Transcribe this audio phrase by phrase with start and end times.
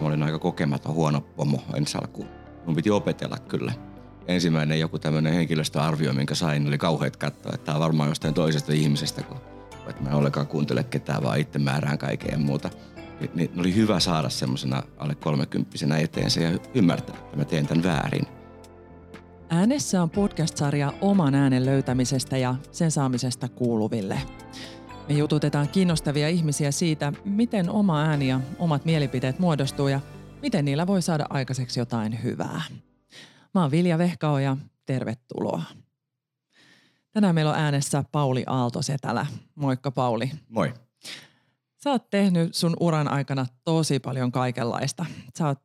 [0.00, 2.28] mä olin aika kokematon huono pomo ensi alkuun.
[2.66, 3.72] Mun piti opetella kyllä.
[4.26, 8.72] Ensimmäinen joku tämmöinen henkilöstöarvio, minkä sain, oli kauheat katsoa, että tämä on varmaan jostain toisesta
[8.72, 9.36] ihmisestä, kun
[9.88, 12.70] että mä en ollenkaan kuuntele ketään, vaan itse määrään kaikkea ja muuta.
[13.34, 18.26] Niin oli hyvä saada semmoisena alle kolmekymppisenä eteensä ja ymmärtää, että mä teen tämän väärin.
[19.50, 24.18] Äänessä on podcast-sarja oman äänen löytämisestä ja sen saamisesta kuuluville.
[25.10, 30.00] Me jututetaan kiinnostavia ihmisiä siitä, miten oma ääni ja omat mielipiteet muodostuu ja
[30.42, 32.62] miten niillä voi saada aikaiseksi jotain hyvää.
[33.54, 34.56] Mä oon Vilja Vehkao ja
[34.86, 35.62] tervetuloa.
[37.12, 39.26] Tänään meillä on äänessä Pauli Aalto-Setälä.
[39.54, 40.30] Moikka Pauli.
[40.48, 40.74] Moi.
[41.76, 45.06] Sä oot tehnyt sun uran aikana tosi paljon kaikenlaista.
[45.38, 45.60] Sä oot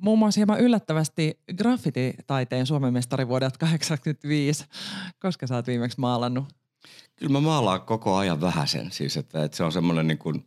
[0.00, 4.64] muun muassa hieman yllättävästi graffititaiteen Suomen mestari vuodelta 1985.
[5.20, 6.63] Koska sä oot viimeksi maalannut?
[7.16, 8.92] Kyllä mä maalaan koko ajan vähäsen.
[8.92, 10.46] Siis että, että se on semmoinen niin kuin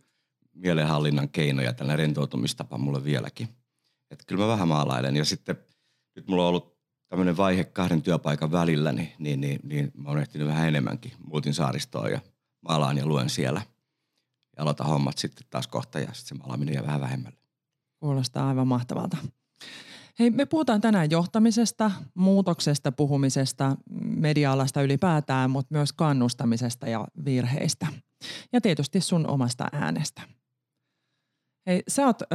[0.54, 3.48] mielenhallinnan keino ja tällainen rentoutumistapa mulle vieläkin.
[4.12, 5.58] Että kyllä mä vähän maalailen ja sitten
[6.16, 10.20] nyt mulla on ollut tämmöinen vaihe kahden työpaikan välillä, niin, niin, niin, niin mä oon
[10.20, 11.12] ehtinyt vähän enemmänkin.
[11.20, 12.20] Muutin saaristoon ja
[12.62, 13.62] maalaan ja luen siellä.
[14.58, 17.38] Ja aloitan hommat sitten taas kohta ja sitten se maalaaminen jää vähän vähemmälle.
[18.00, 19.17] Kuulostaa aivan mahtavalta.
[20.20, 27.88] Hei, me puhutaan tänään johtamisesta, muutoksesta, puhumisesta, media-alasta ylipäätään, mutta myös kannustamisesta ja virheistä.
[28.54, 30.22] Ja tietysti sun omasta äänestä.
[31.68, 32.26] Hei, sä oot ö,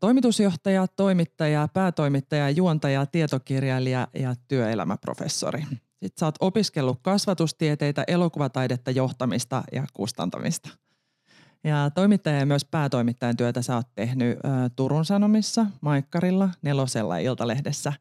[0.00, 5.62] toimitusjohtaja, toimittaja, päätoimittaja, juontaja, tietokirjailija ja työelämäprofessori.
[5.70, 10.68] Sitten sä oot opiskellut kasvatustieteitä, elokuvataidetta, johtamista ja kustantamista.
[11.66, 14.40] Ja toimittaja ja myös päätoimittajan työtä sä oot tehnyt ö,
[14.76, 17.92] Turun Sanomissa, Maikkarilla, Nelosella ja Iltalehdessä.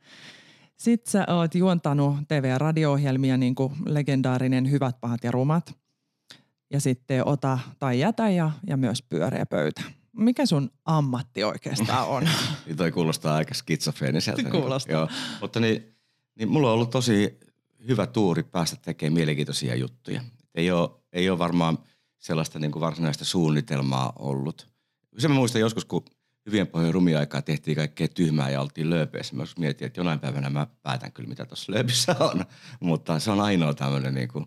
[0.78, 5.78] Sitten sä oot juontanut TV- ja radio-ohjelmia niin kuin legendaarinen Hyvät, pahat ja rumat.
[6.72, 9.82] Ja sitten Ota tai jätä ja, ja myös Pyöreä pöytä
[10.18, 12.24] mikä sun ammatti oikeastaan on?
[12.66, 14.50] niin toi kuulostaa aika skitsofreeniseltä.
[14.50, 14.94] Kuulostaa.
[14.94, 15.10] Joo,
[15.42, 15.96] mutta niin,
[16.36, 17.40] niin mulla on ollut tosi
[17.88, 20.22] hyvä tuuri päästä tekemään mielenkiintoisia juttuja.
[20.56, 21.78] Ei ole, ei ole varmaan
[22.26, 24.68] sellaista niin kuin varsinaista suunnitelmaa ollut.
[25.18, 26.06] Se mä muistan joskus, kun
[26.46, 29.36] hyvien pohjojen rumiaikaa tehtiin kaikkea tyhmää ja oltiin lööpeissä.
[29.36, 32.46] Mä mietin, että jonain päivänä mä päätän kyllä, mitä tuossa lööpissä on.
[32.80, 34.46] Mutta se on ainoa tämmöinen niin kuin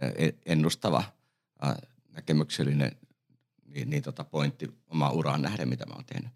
[0.00, 1.04] e-, ennustava
[2.08, 2.92] näkemyksellinen
[3.66, 6.32] niin, niin tota pointti omaan uraan nähden, mitä mä oon tehnyt.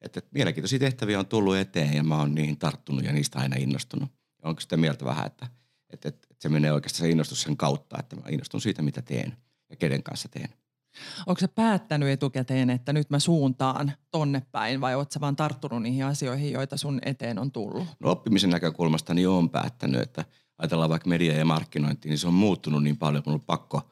[0.00, 3.56] Että et mielenkiintoisia tehtäviä on tullut eteen ja mä oon niihin tarttunut ja niistä aina
[3.56, 4.10] innostunut.
[4.42, 5.46] Onko sitä mieltä vähän, että
[5.90, 9.02] et, et, et se menee oikeastaan se innostus sen kautta, että mä innostun siitä, mitä
[9.02, 9.36] teen
[9.70, 10.48] ja kenen kanssa teen.
[11.26, 16.04] Onko se päättänyt etukäteen, että nyt mä suuntaan tonne päin vai ootko vaan tarttunut niihin
[16.04, 17.86] asioihin, joita sun eteen on tullut?
[18.00, 20.24] No oppimisen näkökulmasta niin on päättänyt, että
[20.58, 23.90] ajatellaan vaikka media ja markkinointi, niin se on muuttunut niin paljon, että on pakko,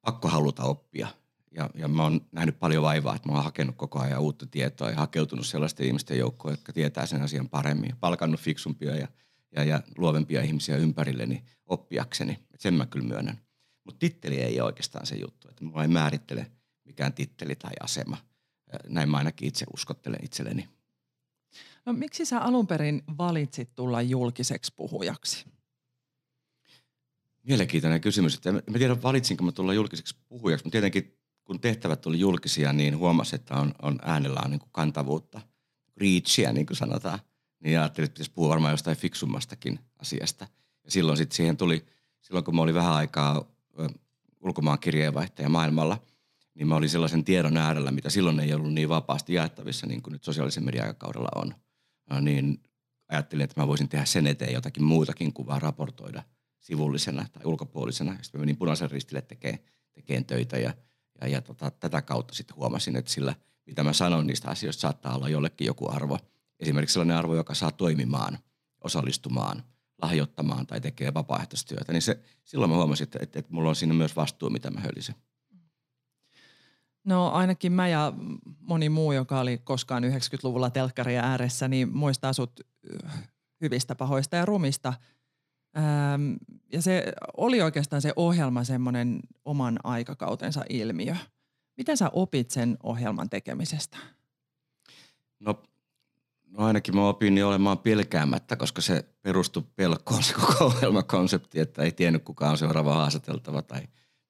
[0.00, 1.08] pakko haluta oppia–
[1.54, 4.90] ja, ja mä oon nähnyt paljon vaivaa, että mä oon hakenut kkoko ajan uutta tietoa
[4.90, 7.96] ja hakeutunut sellaisten ihmisten joukkoon, jotka tietää sen asian paremmin.
[8.00, 9.08] Palkannut fiksumpia ja,
[9.56, 12.38] ja, ja luovempia ihmisiä ympärilleni oppiakseni.
[12.54, 13.38] Et sen mä kyllä myönnän.
[13.84, 15.48] Mutta titteli ei ole oikeastaan se juttu.
[15.48, 16.50] Että mua ei määrittele
[16.84, 18.16] mikään titteli tai asema.
[18.88, 20.68] Näin mä ainakin itse uskottelen itselleni.
[21.86, 25.44] No miksi sä alun perin valitsit tulla julkiseksi puhujaksi?
[27.42, 28.34] Mielenkiintoinen kysymys.
[28.34, 32.98] Että en tiedä, valitsinko mä tulla julkiseksi puhujaksi, mutta tietenkin kun tehtävät tuli julkisia, niin
[32.98, 35.40] huomasi, että on, on äänellä on niin kuin kantavuutta,
[35.96, 37.18] reachia niin kuin sanotaan.
[37.60, 40.46] Niin ajattelin, että pitäisi puhua varmaan jostain fiksummastakin asiasta.
[40.84, 41.86] Ja silloin sitten siihen tuli,
[42.20, 43.53] silloin kun mä olin vähän aikaa
[44.40, 45.98] ulkomaan kirjeenvaihtaja maailmalla,
[46.54, 50.12] niin mä olin sellaisen tiedon äärellä, mitä silloin ei ollut niin vapaasti jaettavissa, niin kuin
[50.12, 51.54] nyt sosiaalisen median aikakaudella on.
[52.10, 52.62] No niin
[53.08, 56.22] ajattelin, että mä voisin tehdä sen eteen jotakin muutakin kuin vaan raportoida
[56.60, 58.16] sivullisena tai ulkopuolisena.
[58.22, 59.58] Sitten mä menin punaisen ristille tekemään,
[59.94, 60.74] tekemään töitä ja–
[61.20, 63.34] ja, ja tota, tätä kautta sitten huomasin, että sillä,
[63.66, 66.18] mitä mä sanon niistä asioista, saattaa olla jollekin joku arvo.
[66.60, 68.38] Esimerkiksi sellainen arvo, joka saa toimimaan,
[68.80, 69.62] osallistumaan,
[70.02, 71.92] lahjoittamaan tai tekee vapaaehtoistyötä.
[71.92, 74.80] Niin se, silloin mä huomasin, että, että, että mulla on siinä myös vastuu, mitä mä
[74.80, 75.14] hölisen.
[77.04, 78.12] No ainakin mä ja
[78.60, 82.60] moni muu, joka oli koskaan 90-luvulla telkkaria ääressä, niin muistaa sut
[83.60, 84.94] hyvistä, pahoista ja rumista–
[85.78, 86.32] Ähm,
[86.72, 91.16] ja se oli oikeastaan se ohjelma semmoinen oman aikakautensa ilmiö.
[91.76, 93.96] Mitä sä opit sen ohjelman tekemisestä?
[95.40, 95.62] No,
[96.56, 101.82] no ainakin mä opin niin olemaan pelkäämättä, koska se perustui pelkoon se koko ohjelmakonsepti, että
[101.82, 103.82] ei tiennyt kuka on seuraava haastateltava tai,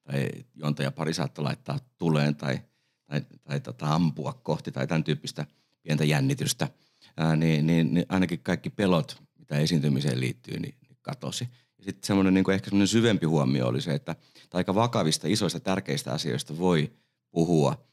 [0.02, 2.60] tai juontaja pari saattoi laittaa tuleen tai,
[3.06, 5.46] tai, tai tota, ampua kohti tai tämän tyyppistä
[5.82, 6.68] pientä jännitystä.
[7.16, 11.48] Ää, niin, niin, niin ainakin kaikki pelot, mitä esiintymiseen liittyy, niin katosi.
[11.78, 14.16] Ja sitten semmoinen niin ehkä semmoinen syvempi huomio oli se, että
[14.52, 16.92] aika vakavista, isoista, tärkeistä asioista voi
[17.30, 17.84] puhua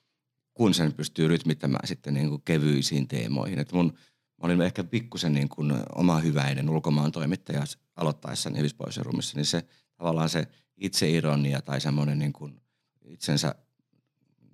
[0.54, 3.60] kun sen pystyy rytmittämään sitten niin kuin kevyisiin teemoihin.
[3.60, 3.94] Et mun,
[4.42, 7.64] mä olin ehkä pikkusen niin kuin oma hyväinen ulkomaan toimittaja
[7.96, 9.66] aloittaessani Hyvispoiserumissa, niin se
[9.98, 10.48] tavallaan se
[10.78, 12.62] itseironia tai semmoinen niin kuin
[13.06, 13.56] itsensä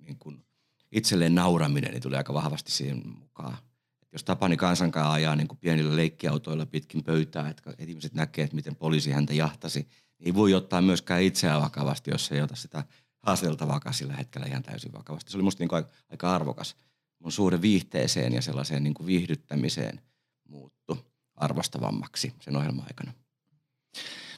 [0.00, 0.44] niin kuin
[0.92, 3.56] itselleen nauraminen niin tuli aika vahvasti siihen mukaan.
[4.02, 8.56] Et jos Tapani kansankaan ajaa niin kuin pienillä leikkiautoilla pitkin pöytää, että ihmiset näkee, että
[8.56, 9.80] miten poliisi häntä jahtasi,
[10.18, 12.84] niin ei voi ottaa myöskään itseään vakavasti, jos ei ota sitä
[13.18, 15.30] haastateltavaa sillä hetkellä ihan täysin vakavasti.
[15.30, 16.76] Se oli musta niin kuin aika arvokas.
[17.18, 20.00] Mun suhde viihteeseen ja sellaiseen niin kuin viihdyttämiseen
[20.48, 20.98] muuttu
[21.34, 23.12] arvostavammaksi sen ohjelman aikana.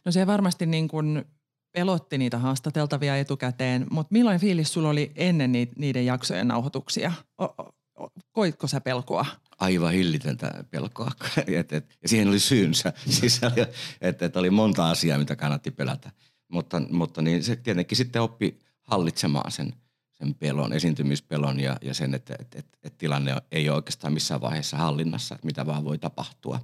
[0.05, 1.25] No se varmasti niin kuin
[1.73, 7.13] pelotti niitä haastateltavia etukäteen, mutta millainen fiilis sulla oli ennen niiden jaksojen nauhoituksia?
[8.33, 9.27] koitko sä pelkoa?
[9.59, 11.11] Aivan hillitöntä pelkoa.
[11.47, 12.93] et, et, ja siihen oli syynsä.
[13.21, 13.41] siis,
[14.01, 16.11] että et oli monta asiaa, mitä kannatti pelätä.
[16.49, 19.75] Mutta, mutta niin se tietenkin sitten oppi hallitsemaan sen,
[20.21, 24.41] sen pelon, esiintymispelon ja, ja sen, että et, et, et tilanne ei ole oikeastaan missään
[24.41, 26.61] vaiheessa hallinnassa, että mitä vaan voi tapahtua.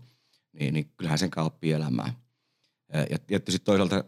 [0.52, 2.12] Niin, niin kyllähän sen kanssa oppii elämään.
[2.92, 4.04] Ja, ja tietysti toisaalta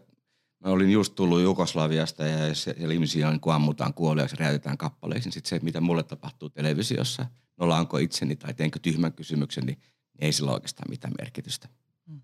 [0.65, 5.27] Mä olin just tullut Jugoslaviasta ja siellä ihmisiä niin ammutaan kuoliaksi, räjäytetään kappaleiksi.
[5.27, 7.25] Niin sitten se, mitä mulle tapahtuu televisiossa,
[7.57, 9.77] nolaanko itseni tai teenkö tyhmän kysymyksen, niin
[10.19, 11.69] ei sillä oikeastaan mitään merkitystä.
[12.05, 12.21] Mm.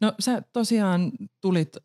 [0.00, 1.76] No sä tosiaan tulit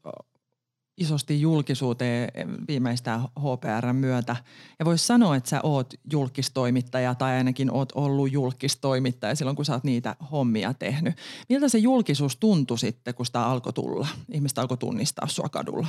[0.97, 2.29] isosti julkisuuteen
[2.67, 4.35] viimeistään HPR myötä.
[4.79, 9.73] Ja voisi sanoa, että sä oot julkistoimittaja tai ainakin oot ollut julkistoimittaja silloin, kun sä
[9.73, 11.15] oot niitä hommia tehnyt.
[11.49, 14.07] Miltä se julkisuus tuntui sitten, kun sitä alkoi tulla?
[14.33, 15.87] Ihmistä alkoi tunnistaa sua kadulla.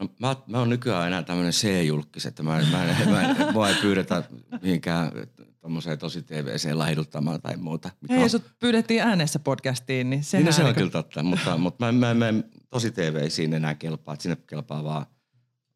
[0.00, 3.68] No mä, mä oon nykyään enää tämmöinen C-julkis, että mä, mä, mä, mä, mä, mä
[3.68, 4.22] ei pyydetä
[4.62, 5.12] mihinkään
[5.60, 7.90] tuommoiseen tosi TVC lahduttamaan tai muuta.
[8.10, 8.30] Hei, on...
[8.30, 10.44] sut pyydettiin äänessä podcastiin, niin sehän...
[10.44, 12.32] Niin no, se on kyllä totta, mutta, mutta mä, mä, mä,
[12.70, 15.06] tosi TVCiin enää kelpaa, että sinne kelpaa vaan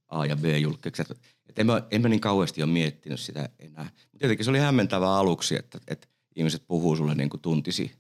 [0.09, 1.11] A- ja B-julkikset.
[1.49, 3.85] Että en, mä, en mä niin kauheasti ole miettinyt sitä enää.
[3.85, 7.93] Mutta tietenkin se oli hämmentävää aluksi, että, että ihmiset puhuu sulle niin kuin tuntisi.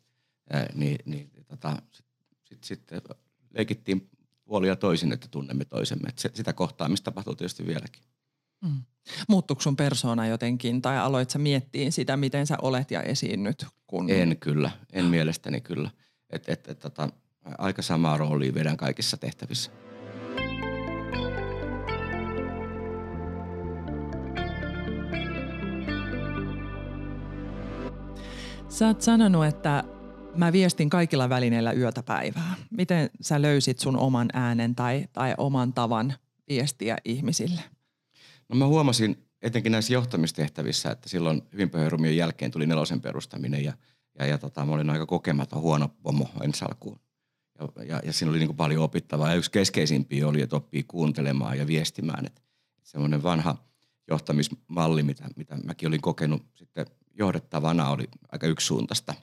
[0.50, 2.91] Ää, niin, niin tota, sitten sit, sit
[3.55, 4.11] leikittiin
[4.44, 6.08] puoli ja toisin, että tunnemme toisemme.
[6.08, 8.02] Että se, sitä kohtaamista tapahtuu tietysti vieläkin.
[8.64, 8.82] Mm.
[9.29, 13.67] Muuttuiko sun persoona jotenkin tai aloit sä miettiin sitä, miten sä olet ja esiinnyt?
[13.87, 14.11] Kun...
[14.11, 15.90] En kyllä, en mielestäni kyllä.
[16.31, 17.08] Et, et, et, tota,
[17.58, 19.70] aika samaa roolia vedän kaikissa tehtävissä.
[28.69, 29.85] Sä oot sanonut, että
[30.37, 32.55] mä viestin kaikilla välineillä yötä päivää.
[32.70, 36.14] Miten sä löysit sun oman äänen tai, tai oman tavan
[36.49, 37.61] viestiä ihmisille?
[38.49, 43.73] No mä huomasin etenkin näissä johtamistehtävissä, että silloin hyvin jälkeen tuli nelosen perustaminen ja,
[44.19, 47.04] ja, ja tota, mä olin aika kokematon huono pomo ensi alkuun.
[47.59, 49.29] Ja, ja, ja siinä oli niin kuin paljon opittavaa.
[49.29, 52.27] Ja yksi keskeisimpiä oli, että oppii kuuntelemaan ja viestimään.
[52.27, 52.43] Että
[52.83, 53.56] semmoinen vanha
[54.09, 59.15] johtamismalli, mitä, mitä mäkin olin kokenut sitten johdettavana, oli aika yksisuuntaista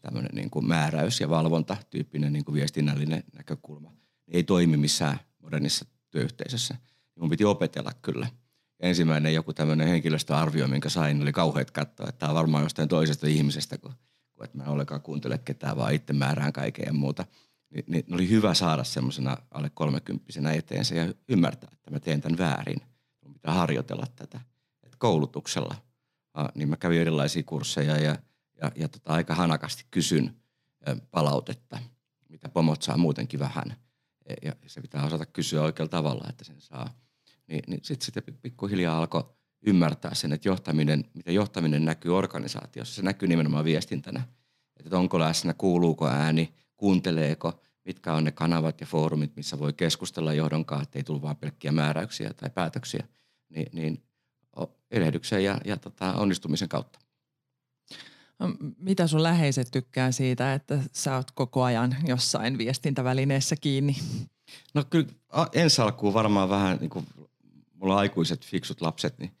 [0.00, 3.92] tämmöinen niin kuin määräys- ja valvontatyyppinen niin kuin viestinnällinen näkökulma.
[4.28, 6.76] Ei toimi missään modernissa työyhteisössä.
[7.14, 8.26] Mun piti opetella kyllä.
[8.80, 13.26] Ensimmäinen joku tämmöinen henkilöstöarvio, minkä sain, oli kauheat katsoa, että tämä on varmaan jostain toisesta
[13.26, 13.92] ihmisestä, kun,
[14.32, 17.26] kun että mä en ollenkaan kuuntele ketään, vaan itse määrään kaiken ja muuta–
[17.74, 22.38] niin, niin oli hyvä saada semmoisena alle kolmekymppisenä eteensä ja ymmärtää, että mä teen tämän
[22.38, 22.80] väärin.
[23.24, 24.40] Mun pitää harjoitella tätä.
[24.82, 25.74] Et koulutuksella,
[26.54, 28.16] niin mä kävin erilaisia kursseja ja,
[28.62, 30.36] ja, ja tota, aika hanakasti kysyn
[31.10, 31.78] palautetta,
[32.28, 33.76] mitä pomot saa muutenkin vähän.
[34.26, 36.94] E, ja se pitää osata kysyä oikealla tavalla, että sen saa.
[37.46, 39.24] Niin, niin sitten sit pikkuhiljaa alkoi
[39.66, 42.94] ymmärtää sen, että johtaminen, miten johtaminen näkyy organisaatiossa.
[42.94, 44.22] Se näkyy nimenomaan viestintänä.
[44.76, 50.32] Että onko läsnä, kuuluuko ääni, kuunteleeko, mitkä on ne kanavat ja foorumit, missä voi keskustella
[50.32, 53.06] johdonkaan, ettei tule vain pelkkiä määräyksiä tai päätöksiä,
[53.48, 54.02] niin, niin
[54.90, 56.98] erehdyksen ja, ja tota, onnistumisen kautta.
[58.38, 63.96] No, mitä sun läheiset tykkää siitä, että sä oot koko ajan jossain viestintävälineessä kiinni?
[64.74, 65.08] No kyllä
[65.52, 67.06] ensi alkuun varmaan vähän, niin kuin
[67.74, 69.32] mulla on aikuiset fiksut lapset, niin,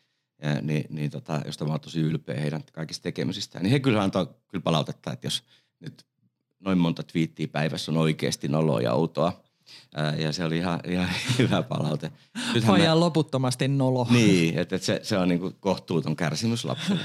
[0.42, 4.02] ja, niin, niin tota, josta mä oon tosi ylpeä heidän kaikista tekemisistään, niin he kyllä
[4.02, 5.44] antaa kyllä palautetta, että jos
[5.80, 6.06] nyt
[6.60, 9.42] noin monta twiittiä päivässä on oikeasti noloa ja outoa.
[10.18, 12.12] ja se oli ihan, ihan hyvä palaute.
[12.54, 14.06] Nythän me, loputtomasti nolo.
[14.10, 17.02] Niin, että, että se, se on niin kuin kohtuuton kärsimys lapselle.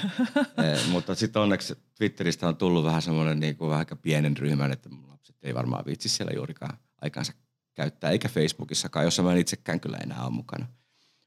[0.92, 5.36] mutta sitten onneksi Twitteristä on tullut vähän semmoinen niin kuin vähän pienen ryhmän, että lapset
[5.44, 7.34] ei varmaan viitsi siellä juurikaan aikansa
[7.74, 10.68] käyttää, eikä Facebookissakaan, jossa mä en itsekään kyllä enää ole mukana.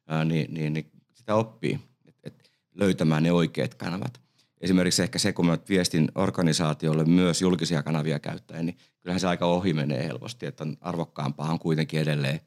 [0.09, 4.26] Ää, niin, niin, niin sitä oppii, että et löytämään ne oikeat kanavat
[4.61, 9.47] esimerkiksi ehkä se, kun mä viestin organisaatiolle myös julkisia kanavia käyttäen, niin kyllähän se aika
[9.47, 12.41] ohi menee helposti, että on arvokkaampaa on kuitenkin edelleen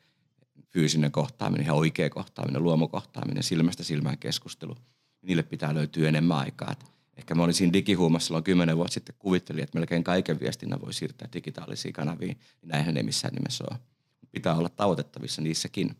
[0.69, 4.75] fyysinen kohtaaminen, ihan oikea kohtaaminen, luomukohtaaminen, silmästä silmään keskustelu.
[5.21, 6.71] Niille pitää löytyä enemmän aikaa.
[6.71, 6.85] Et
[7.17, 10.93] ehkä mä olin siinä digihuumassa silloin kymmenen vuotta sitten, kuvittelin, että melkein kaiken viestinnän voi
[10.93, 12.39] siirtää digitaalisiin kanaviin.
[12.61, 13.79] Näinhän ei missään nimessä ole.
[14.31, 15.95] Pitää olla tavoitettavissa niissäkin.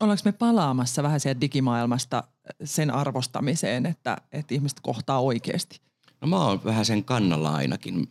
[0.00, 2.24] Ollaanko me palaamassa vähän sieltä digimaailmasta
[2.64, 5.80] sen arvostamiseen, että, että ihmiset kohtaa oikeasti?
[6.20, 8.06] No mä oon vähän sen kannalla ainakin.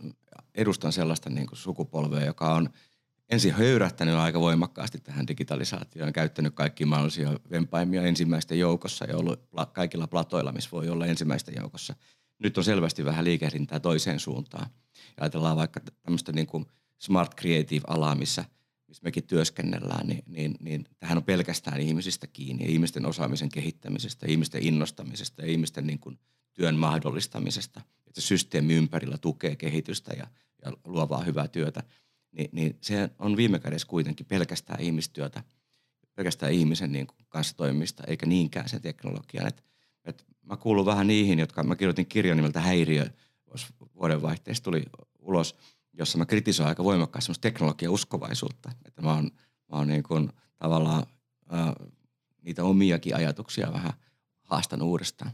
[0.56, 2.70] Edustan sellaista niin kuin sukupolvea, joka on
[3.30, 9.40] ensin höyrähtänyt aika voimakkaasti tähän digitalisaatioon, käyttänyt kaikki mahdollisia vempaimia ensimmäisten joukossa ja ollut
[9.74, 11.96] kaikilla platoilla, missä voi olla ensimmäisten joukossa.
[12.40, 14.68] Nyt on selvästi vähän liikehdintää toiseen suuntaan.
[15.18, 16.66] Ja ajatellaan vaikka tämmöistä niin kuin
[16.98, 18.46] smart creative-alaa, missä,
[18.94, 24.26] missä mekin työskennellään, niin, niin, niin tähän on pelkästään ihmisistä kiinni ja ihmisten osaamisen kehittämisestä,
[24.30, 26.20] ihmisten innostamisesta ja ihmisten niin kuin
[26.54, 27.82] työn mahdollistamisesta.
[28.08, 30.28] Että systeemi ympärillä tukee kehitystä ja,
[30.66, 31.84] ja luovaa hyvää työtä.
[32.32, 35.44] Ni, niin se on viime kädessä kuitenkin pelkästään ihmistyötä,
[36.16, 39.48] pelkästään ihmisen niin kuin kanssa toimimista, eikä niinkään sen teknologian.
[39.48, 39.64] Et,
[40.06, 43.06] et mä kuulun vähän niihin, jotka mä kirjoitin kirjan nimeltä Häiriö,
[43.96, 44.84] vuodenvaihteessa tuli
[45.20, 45.56] ulos,
[45.94, 48.72] jossa mä kritisoin aika voimakkaasti teknologia-uskovaisuutta.
[48.86, 49.32] Että mä oon,
[49.72, 51.06] mä oon niin kuin tavallaan
[51.50, 51.74] ää,
[52.42, 53.94] niitä omiakin ajatuksia vähän
[54.42, 55.32] haastanut uudestaan.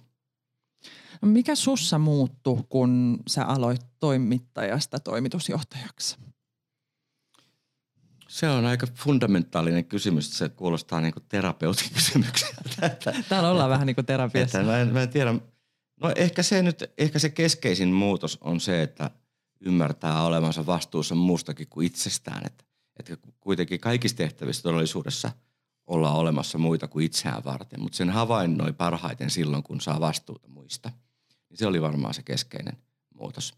[1.22, 6.18] No mikä sussa muuttui, kun sä aloit toimittajasta toimitusjohtajaksi?
[8.28, 10.38] Se on aika fundamentaalinen kysymys.
[10.38, 12.98] Se kuulostaa niin terapeutin kysymykseltä.
[13.30, 14.60] Täällä ollaan vähän niin kuin terapiassa.
[14.60, 15.34] Että mä, en, mä en tiedä.
[16.02, 19.12] No ehkä se nyt, ehkä se keskeisin muutos on se, että
[19.60, 22.46] ymmärtää olevansa vastuussa muustakin kuin itsestään.
[22.46, 22.64] Että,
[23.00, 25.32] että kuitenkin kaikissa tehtävissä todellisuudessa
[25.88, 30.92] ollaan olemassa muita kuin itseään varten, mutta sen havainnoi parhaiten silloin, kun saa vastuuta muista–
[31.50, 32.78] niin se oli varmaan se keskeinen
[33.14, 33.54] muutos.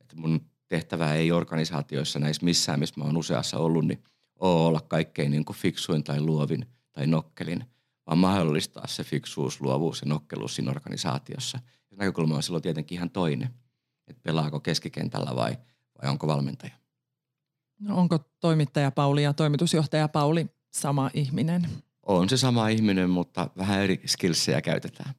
[0.00, 4.04] Että mun tehtävä ei organisaatioissa näissä missään, missä mä oon useassa ollut, niin
[4.38, 7.64] ole olla kaikkein niin kuin fiksuin tai luovin tai nokkelin,
[8.06, 11.58] vaan mahdollistaa se fiksuus, luovuus ja nokkeluus siinä organisaatiossa.
[11.90, 13.50] Ja näkökulma on silloin tietenkin ihan toinen,
[14.08, 15.56] että pelaako keskikentällä vai,
[16.02, 16.72] vai onko valmentaja.
[17.80, 21.68] No onko toimittaja Pauli ja toimitusjohtaja Pauli sama ihminen?
[22.02, 25.14] On se sama ihminen, mutta vähän eri skillsejä käytetään.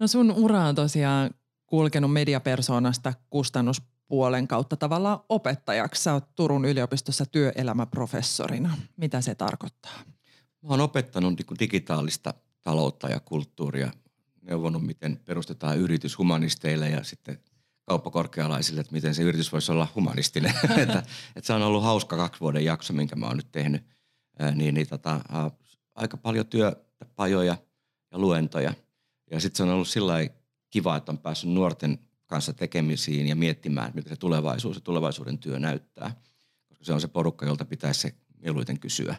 [0.00, 1.30] No sun ura on tosiaan
[1.66, 6.02] kulkenut mediapersoonasta kustannuspuolen kautta tavallaan opettajaksi.
[6.02, 8.76] Sä oot Turun yliopistossa työelämäprofessorina.
[8.96, 9.92] Mitä se tarkoittaa?
[10.62, 13.90] Mä oon opettanut digitaalista taloutta ja kulttuuria,
[14.44, 17.38] neuvonut miten perustetaan yritys humanisteille ja sitten
[17.82, 20.54] kauppakorkealaisille, että miten se yritys voisi olla humanistinen.
[20.82, 20.98] että,
[21.36, 23.82] että se on ollut hauska kaksi vuoden jakso, minkä mä oon nyt tehnyt.
[24.38, 25.50] Ää, niin, niin tota, ää,
[25.94, 27.56] aika paljon työpajoja
[28.12, 28.74] ja luentoja–
[29.30, 30.14] ja sitten se on ollut sillä
[30.70, 35.58] kiva, että on päässyt nuorten kanssa tekemisiin ja miettimään, mitä se tulevaisuus ja tulevaisuuden työ
[35.58, 36.20] näyttää.
[36.68, 39.16] Koska se on se porukka, jolta pitäisi se mieluiten kysyä,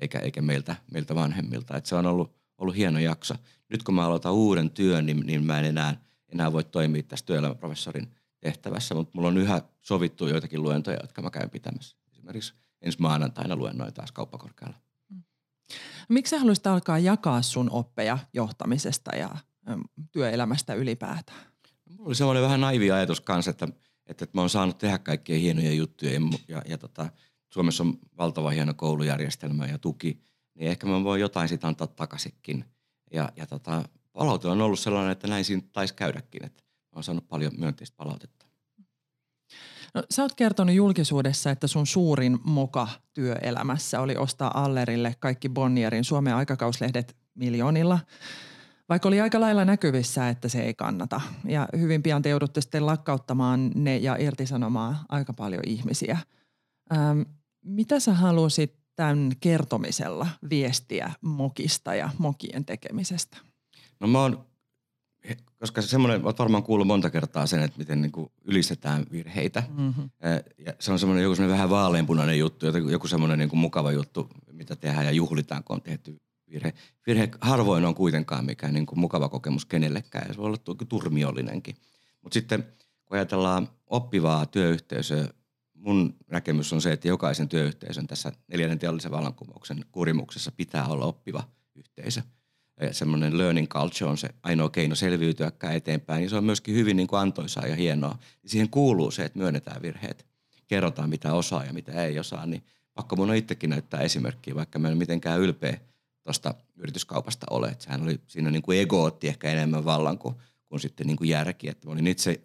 [0.00, 1.76] eikä, eikä meiltä, meiltä vanhemmilta.
[1.76, 3.34] Et se on ollut, ollut hieno jakso.
[3.68, 7.26] Nyt kun mä aloitan uuden työn, niin, niin mä en enää, enää voi toimia tässä
[7.26, 11.96] työelämäprofessorin tehtävässä, mutta mulla on yhä sovittu joitakin luentoja, jotka mä käyn pitämässä.
[12.12, 14.76] Esimerkiksi ensi maanantaina luennoin taas kauppakorkealla.
[16.08, 19.30] Miksi sä haluaisit alkaa jakaa sun oppeja johtamisesta ja
[20.12, 21.46] työelämästä ylipäätään?
[21.90, 23.68] Mulla oli semmoinen vähän naivi ajatus kanssa, että,
[24.06, 27.08] että, että mä oon saanut tehdä kaikkia hienoja juttuja ja, ja, ja tota,
[27.48, 30.20] Suomessa on valtava hieno koulujärjestelmä ja tuki,
[30.56, 32.64] niin ehkä mä voin jotain siitä antaa takaisinkin.
[33.12, 33.82] Ja, ja tota,
[34.12, 36.62] palaute on ollut sellainen, että näin siinä taisi käydäkin, että
[36.94, 38.46] oon saanut paljon myönteistä palautetta.
[39.94, 46.04] No, sä oot kertonut julkisuudessa, että sun suurin moka työelämässä oli ostaa Allerille kaikki Bonnierin
[46.04, 47.98] Suomen aikakauslehdet miljoonilla.
[48.88, 51.20] Vaikka oli aika lailla näkyvissä, että se ei kannata.
[51.44, 56.18] Ja hyvin pian te joudutte sitten lakkauttamaan ne ja irtisanomaan aika paljon ihmisiä.
[56.92, 57.20] Ähm,
[57.64, 63.36] mitä sä halusit tämän kertomisella viestiä mokista ja mokien tekemisestä?
[64.00, 64.46] No mä oon
[65.60, 69.62] koska semmoinen, olet varmaan kuullut monta kertaa sen, että miten niin kuin ylistetään virheitä.
[69.76, 70.10] Mm-hmm.
[70.58, 74.28] Ja se on semmoinen joku semmoinen vähän vaaleanpunainen juttu, joku semmoinen niin kuin mukava juttu,
[74.52, 76.72] mitä tehdään ja juhlitaan, kun on tehty virhe.
[77.06, 81.76] Virhe harvoin on kuitenkaan mikään niin kuin mukava kokemus kenellekään ja se voi olla turmiollinenkin.
[82.22, 82.62] Mutta sitten
[83.04, 85.28] kun ajatellaan oppivaa työyhteisöä,
[85.78, 91.48] mun näkemys on se, että jokaisen työyhteisön tässä neljännen teollisen vallankumouksen kurimuksessa pitää olla oppiva
[91.74, 92.22] yhteisö–
[92.92, 97.06] semmoinen learning culture on se ainoa keino selviytyäkään eteenpäin, niin se on myöskin hyvin niin
[97.06, 98.18] kuin antoisaa ja hienoa.
[98.42, 100.26] Ja siihen kuuluu se, että myönnetään virheet,
[100.66, 102.62] kerrotaan mitä osaa ja mitä ei osaa, niin
[102.94, 105.80] pakko mun on itsekin näyttää esimerkkiä, vaikka mä en mitenkään ylpeä
[106.22, 107.68] tuosta yrityskaupasta ole.
[107.68, 110.34] Että sehän oli, siinä niin kuin ego otti ehkä enemmän vallan kuin,
[110.68, 111.68] kuin sitten niin kuin järki.
[111.68, 112.40] Että mä olin itse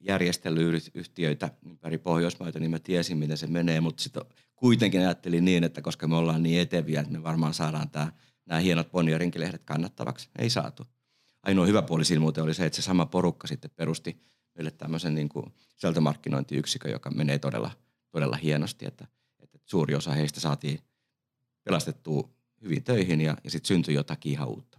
[0.00, 4.22] järjestellyt yhtiöitä ympäri Pohjoismaita, niin mä tiesin, miten se menee, mutta sitten
[4.56, 8.12] kuitenkin ajattelin niin, että koska me ollaan niin eteviä, että me varmaan saadaan tämä,
[8.46, 10.28] nämä hienot Bonnierinkin-lehdet kannattavaksi.
[10.38, 10.86] Ei saatu.
[11.42, 14.20] Ainoa hyvä puoli siinä muuten oli se, että se sama porukka sitten perusti
[14.54, 17.70] meille tämmöisen niin kuin sisältömarkkinointiyksikön, joka menee todella,
[18.10, 19.06] todella hienosti, että,
[19.40, 20.78] että suuri osa heistä saatiin
[21.64, 22.30] pelastettua
[22.62, 24.77] hyvin töihin ja, ja sitten syntyi jotakin ihan uutta.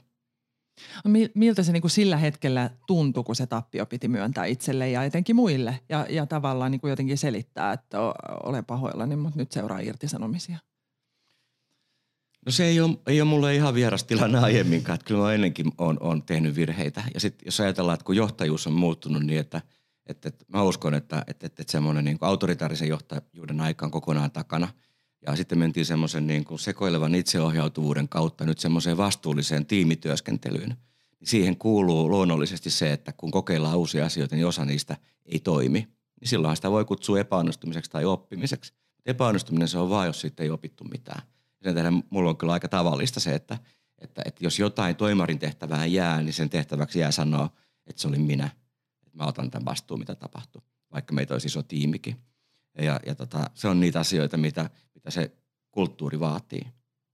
[1.35, 5.35] Miltä se niin kuin sillä hetkellä tuntui, kun se tappio piti myöntää itselle ja etenkin
[5.35, 7.97] muille ja, ja tavallaan niin kuin jotenkin selittää, että
[8.43, 10.57] olen pahoillani, mutta nyt seuraa irtisanomisia?
[12.45, 15.71] No se ei ole, ei ole mulle ihan vieras tilanne aiemminkaan, että kyllä mä ennenkin
[15.77, 17.03] olen, olen tehnyt virheitä.
[17.13, 19.61] Ja sitten jos ajatellaan, että kun johtajuus on muuttunut niin, että,
[20.05, 24.31] että, että mä uskon, että, että, että, että semmoinen niin autoritaarisen johtajuuden aika on kokonaan
[24.31, 24.67] takana–
[25.27, 30.77] ja sitten mentiin semmoisen niin kuin sekoilevan itseohjautuvuuden kautta nyt semmoiseen vastuulliseen tiimityöskentelyyn.
[31.23, 35.79] Siihen kuuluu luonnollisesti se, että kun kokeillaan uusia asioita, niin osa niistä ei toimi.
[36.19, 38.73] Niin silloin sitä voi kutsua epäonnistumiseksi tai oppimiseksi.
[39.05, 41.21] Epäonnistuminen se on vaan, jos siitä ei opittu mitään.
[41.63, 43.57] Sen tähden mulla on kyllä aika tavallista se, että,
[43.97, 47.49] että, että jos jotain toimarin tehtävään jää, niin sen tehtäväksi jää sanoa,
[47.87, 48.49] että se oli minä.
[49.07, 52.28] Että mä otan tämän vastuun, mitä tapahtuu, vaikka meitä olisi iso tiimikin.
[52.81, 55.31] Ja, ja tota, se on niitä asioita, mitä, mitä se
[55.71, 56.67] kulttuuri vaatii.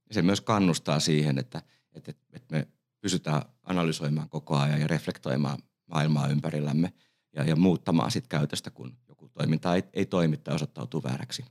[0.08, 1.62] Ja se myös kannustaa siihen, että,
[1.94, 2.68] että, että me
[3.02, 5.58] pysytään analysoimaan koko ajan ja reflektoimaan
[5.88, 6.94] maailmaa ympärillämme
[7.36, 11.46] ja, ja muuttamaan sit käytöstä, kun joku toiminta ei, ei toimi tai osoittautuu vääräksi.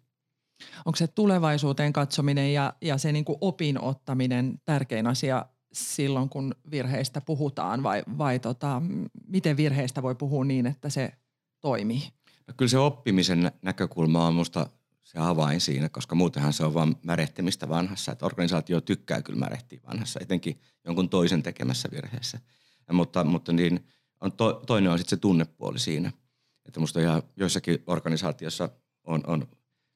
[0.85, 7.21] Onko se tulevaisuuteen katsominen ja, ja se niin opin ottaminen tärkein asia silloin, kun virheistä
[7.21, 8.83] puhutaan vai, vai tota,
[9.27, 11.13] miten virheistä voi puhua niin, että se
[11.61, 12.03] toimii?
[12.47, 14.67] No kyllä se oppimisen näkökulma on minusta
[15.05, 18.13] se avain siinä, koska muutenhan se on vain märehtimistä vanhassa.
[18.13, 22.41] Että organisaatio tykkää kyllä märehtiä vanhassa, etenkin jonkun toisen tekemässä virheessä.
[22.89, 23.89] Ja, mutta mutta niin,
[24.21, 26.13] on to, toinen on sitten se tunnepuoli siinä.
[26.67, 28.69] Että minusta ihan joissakin organisaatiossa
[29.05, 29.47] on, on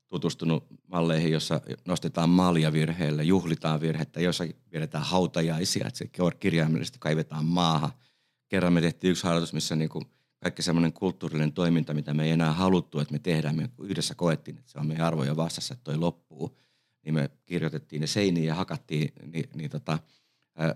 [0.09, 7.45] tutustunut malleihin, jossa nostetaan malja virheelle, juhlitaan virhettä, jossakin vietetään hautajaisia, että se kirjaimellisesti kaivetaan
[7.45, 7.93] maahan.
[8.49, 10.05] Kerran me tehtiin yksi harjoitus, missä niin kuin–
[10.43, 13.57] kaikki semmoinen kulttuurinen toiminta, mitä me ei enää haluttu, että me tehdään.
[13.57, 16.59] Me yhdessä koettiin, että se on meidän arvoja vastassa, että toi loppuu.
[17.05, 19.99] Niin me kirjoitettiin ne seiniin ja hakattiin niin, niin tota,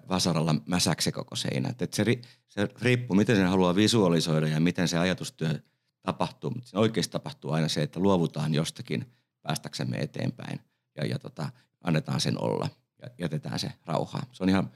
[0.08, 1.74] vasaralla mäsäksi koko seinä.
[1.78, 2.04] Et se,
[2.48, 5.58] se riippuu, miten sen haluaa visualisoida ja miten se ajatustyö
[6.02, 6.50] tapahtuu.
[6.50, 10.60] Mutta oikeasti tapahtuu aina se, että luovutaan jostakin päästäksemme eteenpäin
[10.96, 11.50] ja, ja tota,
[11.84, 12.68] annetaan sen olla
[13.02, 14.22] ja jätetään se rauhaa.
[14.32, 14.70] Se on ihan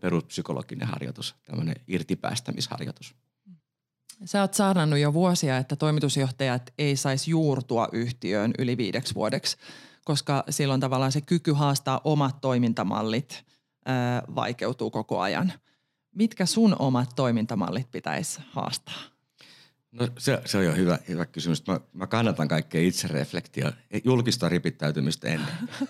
[0.00, 3.14] peruspsykologinen harjoitus, tämmöinen irtipäästämisharjoitus.
[4.24, 9.56] Sä oot saarnannut jo vuosia, että toimitusjohtajat ei saisi juurtua yhtiöön yli viideksi vuodeksi,
[10.04, 13.44] koska silloin tavallaan se kyky haastaa omat toimintamallit
[13.84, 15.52] ää, vaikeutuu koko ajan.
[16.14, 19.12] Mitkä sun omat toimintamallit pitäisi haastaa?
[19.92, 21.66] No se, se on jo hyvä, hyvä kysymys.
[21.66, 23.72] Mä, mä kannatan kaikkea itsereflektia,
[24.04, 25.54] julkista ripittäytymistä ennen.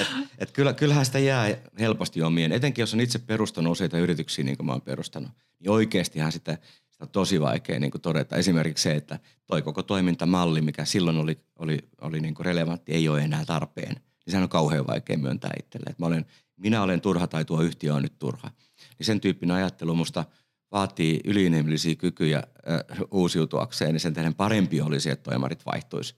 [0.00, 4.44] et, et kyllä, kyllähän sitä jää helposti omien, etenkin jos on itse perustanut useita yrityksiä
[4.44, 5.30] niin kuin mä oon perustanut.
[5.60, 6.58] Niin oikeastihan sitä
[7.00, 8.36] on tosi vaikea niin kuin todeta.
[8.36, 13.08] Esimerkiksi se, että toi koko toimintamalli, mikä silloin oli, oli, oli niin kuin relevantti, ei
[13.08, 13.94] ole enää tarpeen.
[13.94, 15.90] Niin sehän on kauhean vaikea myöntää itselle.
[15.90, 18.50] Että mä olen, minä olen turha tai tuo yhtiö on nyt turha.
[18.98, 20.24] Niin sen tyyppinen ajattelu musta
[20.72, 26.14] vaatii yliinhimillisiä kykyjä äh, uusiutuakseen, niin sen tähden parempi olisi, että toimarit vaihtuisi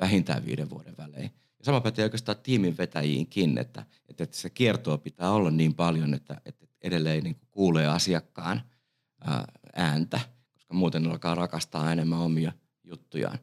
[0.00, 1.30] vähintään viiden vuoden välein.
[1.58, 6.40] Ja sama pätee oikeastaan tiimin vetäjiinkin, että, että se kiertoa pitää olla niin paljon, että,
[6.44, 8.62] että edelleen niin kuulee asiakkaan–
[9.76, 10.20] ääntä,
[10.52, 12.52] koska muuten alkaa rakastaa enemmän omia
[12.84, 13.38] juttujaan.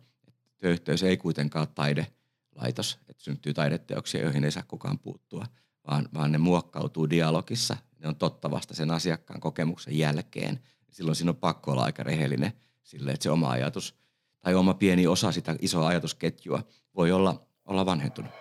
[0.57, 5.45] Työyhteys ei kuitenkaan ole taidelaitos, että syntyy taideteoksia, joihin ei saa kukaan puuttua,
[5.87, 7.77] vaan, vaan ne muokkautuu dialogissa.
[7.99, 10.59] Ne on totta vasta sen asiakkaan kokemuksen jälkeen.
[10.91, 13.95] Silloin siinä on pakko olla aika rehellinen sille, että se oma ajatus
[14.41, 16.63] tai oma pieni osa sitä isoa ajatusketjua
[16.95, 18.31] voi olla, olla vanhentunut.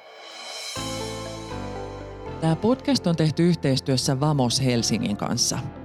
[2.40, 5.58] Tämä podcast on tehty yhteistyössä Vamos Helsingin kanssa–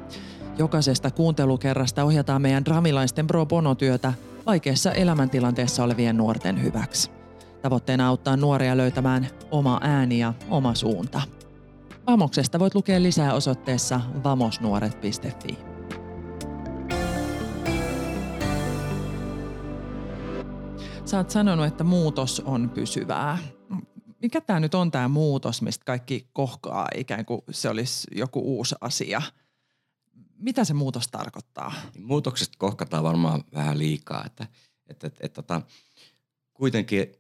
[0.60, 4.14] Jokaisesta kuuntelukerrasta ohjataan meidän dramilaisten pro bono-työtä
[4.46, 7.12] vaikeassa elämäntilanteessa olevien nuorten hyväksi.
[7.62, 11.22] Tavoitteena auttaa nuoria löytämään oma ääni ja oma suunta.
[12.08, 15.58] Vamoksesta voit lukea lisää osoitteessa vamosnuoret.fi.
[21.06, 23.38] Sä oot sanonut, että muutos on pysyvää.
[24.22, 28.76] Mikä tämä nyt on tämä muutos, mistä kaikki kohkaa ikään kuin se olisi joku uusi
[28.82, 29.22] asia–
[30.40, 31.74] mitä se muutos tarkoittaa?
[32.00, 34.48] Muutoksesta kohkataan varmaan vähän liikaa, että,
[34.88, 35.62] että, että, että että
[36.54, 37.16] kuitenkin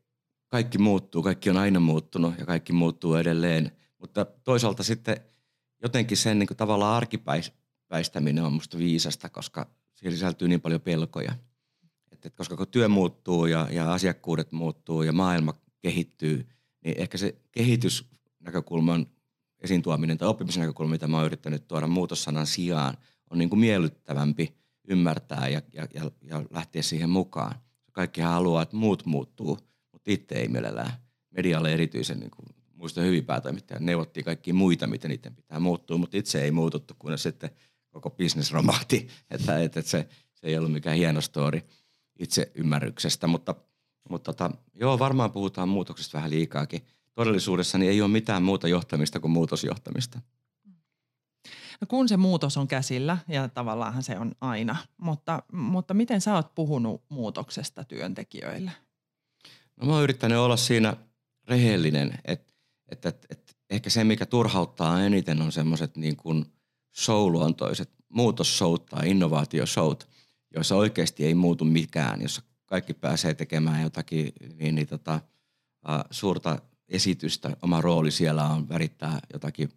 [0.47, 5.17] kaikki muuttuu, kaikki on aina muuttunut ja kaikki muuttuu edelleen, mutta toisaalta sitten
[5.83, 11.31] jotenkin sen niin kuin tavallaan arkipäistäminen on musta viisasta, koska siihen sisältyy niin paljon pelkoja.
[12.11, 16.47] Että, että koska kun työ muuttuu ja, ja asiakkuudet muuttuu ja maailma kehittyy,
[16.83, 19.07] niin ehkä se kehitysnäkökulman
[19.59, 22.97] esiin tuominen tai oppimisen näkökulma, mitä mä oon yrittänyt tuoda muutossanan sijaan,
[23.29, 24.53] on niin kuin miellyttävämpi
[24.87, 27.55] ymmärtää ja, ja, ja, ja lähteä siihen mukaan.
[27.91, 29.57] Kaikki haluaa, että muut muuttuu,
[29.91, 30.91] mutta itse ei mielellään.
[31.29, 36.17] Medialle erityisen, niin kuin, muistan hyvin päätoimittaja, neuvottiin kaikki muita, miten niiden pitää muuttua, mutta
[36.17, 37.49] itse ei muututtu, kunnes sitten
[37.89, 39.07] koko bisnes romahti.
[39.31, 41.61] Että, että, että se, se ei ollut mikään hieno story
[42.19, 43.55] itse ymmärryksestä, mutta,
[44.09, 46.81] mutta tota, joo, varmaan puhutaan muutoksesta vähän liikaakin.
[47.17, 50.21] Todellisuudessa niin ei ole mitään muuta johtamista kuin muutosjohtamista.
[51.81, 56.35] No kun se muutos on käsillä, ja tavallaan se on aina, mutta, mutta miten sä
[56.35, 58.71] oot puhunut muutoksesta työntekijöille?
[59.75, 60.97] No mä oon yrittänyt olla siinä
[61.47, 62.53] rehellinen, että
[62.91, 66.45] et, et, et ehkä se, mikä turhauttaa eniten on semmoiset niin kuin
[66.97, 70.09] show-luontoiset muutosshout tai innovaatioshowt,
[70.55, 75.19] joissa oikeasti ei muutu mikään, jossa kaikki pääsee tekemään jotakin niin, niin tota,
[76.11, 77.57] suurta esitystä.
[77.61, 79.69] Oma rooli siellä on värittää jotakin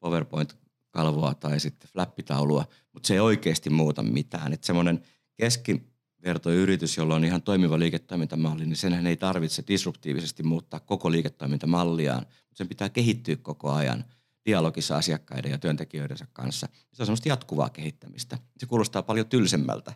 [0.00, 4.52] PowerPoint-kalvoa tai sitten flappitaulua, mutta se ei oikeasti muuta mitään.
[4.52, 5.02] Että semmoinen
[5.36, 12.56] keskivertoyritys, jolla on ihan toimiva liiketoimintamalli, niin senhän ei tarvitse disruptiivisesti muuttaa koko liiketoimintamalliaan, mutta
[12.56, 14.04] sen pitää kehittyä koko ajan
[14.46, 16.68] dialogissa asiakkaiden ja työntekijöidensä kanssa.
[16.92, 18.38] Se on semmoista jatkuvaa kehittämistä.
[18.58, 19.92] Se kuulostaa paljon tylsemmältä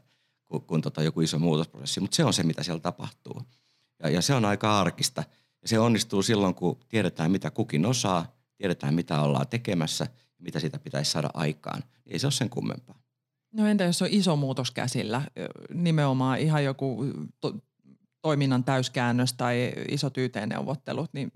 [0.47, 3.43] kuin, kuin tota joku iso muutosprosessi, mutta se on se, mitä siellä tapahtuu.
[4.03, 5.25] Ja, ja se on aika arkista–
[5.65, 10.79] se onnistuu silloin, kun tiedetään, mitä kukin osaa, tiedetään, mitä ollaan tekemässä ja mitä sitä
[10.79, 11.83] pitäisi saada aikaan.
[12.07, 13.01] Ei se ole sen kummempaa.
[13.53, 15.23] No entä jos on iso muutos käsillä,
[15.75, 17.05] nimenomaan ihan joku
[17.41, 17.59] to-
[18.23, 21.33] toiminnan täyskäännös tai isot YT-neuvottelut, niin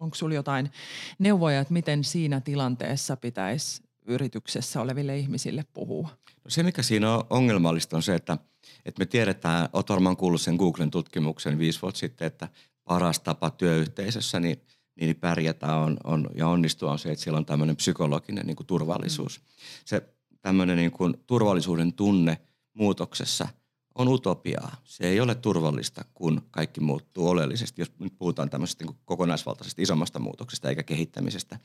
[0.00, 0.70] onko sinulla jotain
[1.18, 6.08] neuvoja, että miten siinä tilanteessa pitäisi yrityksessä oleville ihmisille puhua?
[6.44, 8.38] No se, mikä siinä on ongelmallista, on se, että,
[8.84, 12.48] että me tiedetään, olet varmaan kuullut sen Googlen tutkimuksen viisi vuotta sitten, että
[12.88, 14.62] paras tapa työyhteisössä niin,
[15.00, 18.66] niin pärjätä on, on, ja onnistua on se, että siellä on tämmöinen psykologinen niin kuin
[18.66, 19.40] turvallisuus.
[19.40, 19.44] Mm.
[19.84, 20.02] Se
[20.40, 22.38] tämmöinen niin kuin turvallisuuden tunne
[22.74, 23.48] muutoksessa
[23.94, 24.76] on utopiaa.
[24.84, 27.82] Se ei ole turvallista, kun kaikki muuttuu oleellisesti.
[27.82, 31.58] Jos nyt puhutaan tämmöisestä niin kokonaisvaltaisesta isommasta muutoksesta eikä kehittämisestä,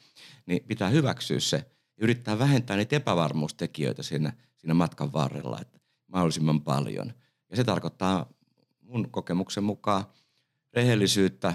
[0.45, 1.65] niin pitää hyväksyä se.
[1.97, 7.13] Yrittää vähentää niitä epävarmuustekijöitä siinä, siinä matkan varrella, että mahdollisimman paljon.
[7.49, 8.29] Ja se tarkoittaa
[8.81, 10.05] mun kokemuksen mukaan–
[10.73, 11.53] rehellisyyttä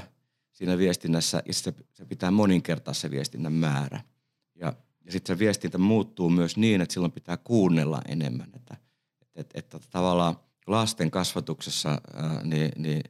[0.52, 4.00] siinä viestinnässä ja se, se pitää moninkertaa se viestinnän määrä.
[4.54, 4.72] Ja,
[5.04, 8.50] ja sitten se viestintä muuttuu myös niin, että silloin pitää kuunnella enemmän.
[8.54, 8.76] Että,
[9.34, 13.02] että, että tavallaan lasten kasvatuksessa ää, niin, niin,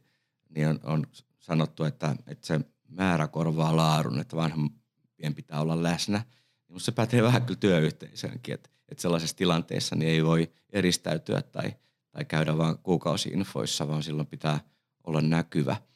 [0.48, 1.06] niin on, on
[1.38, 6.24] sanottu, että, että se määrä korvaa laadun, että vanhempien pitää olla läsnä.
[6.68, 11.72] Mutta se pätee vähän kyllä työyhteisöönkin, että, että sellaisessa tilanteessa niin ei voi eristäytyä tai,
[12.10, 14.60] tai käydä vain kuukausi-infoissa, vaan silloin pitää
[15.04, 15.76] olla näkyvä–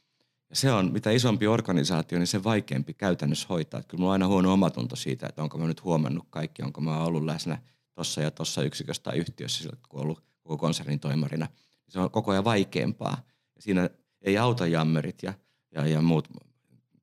[0.53, 3.81] se on, mitä isompi organisaatio, niin se vaikeampi käytännössä hoitaa.
[3.81, 6.81] Että kyllä mulla on aina huono omatunto siitä, että onko mä nyt huomannut kaikki, onko
[6.81, 7.59] mä ollut läsnä
[7.95, 11.49] tuossa ja tuossa yksikössä tai yhtiössä, kun ollut koko konsernin toimarina.
[11.89, 13.17] Se on koko ajan vaikeampaa.
[13.57, 13.91] Ja siinä
[14.23, 15.35] ei auta jammerit ja,
[15.75, 16.29] ja, ja muut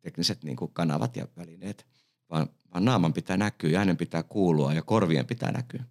[0.01, 1.87] tekniset niin kuin kanavat ja välineet,
[2.29, 5.83] vaan, vaan naaman pitää näkyä, äänen pitää kuulua ja korvien pitää näkyä.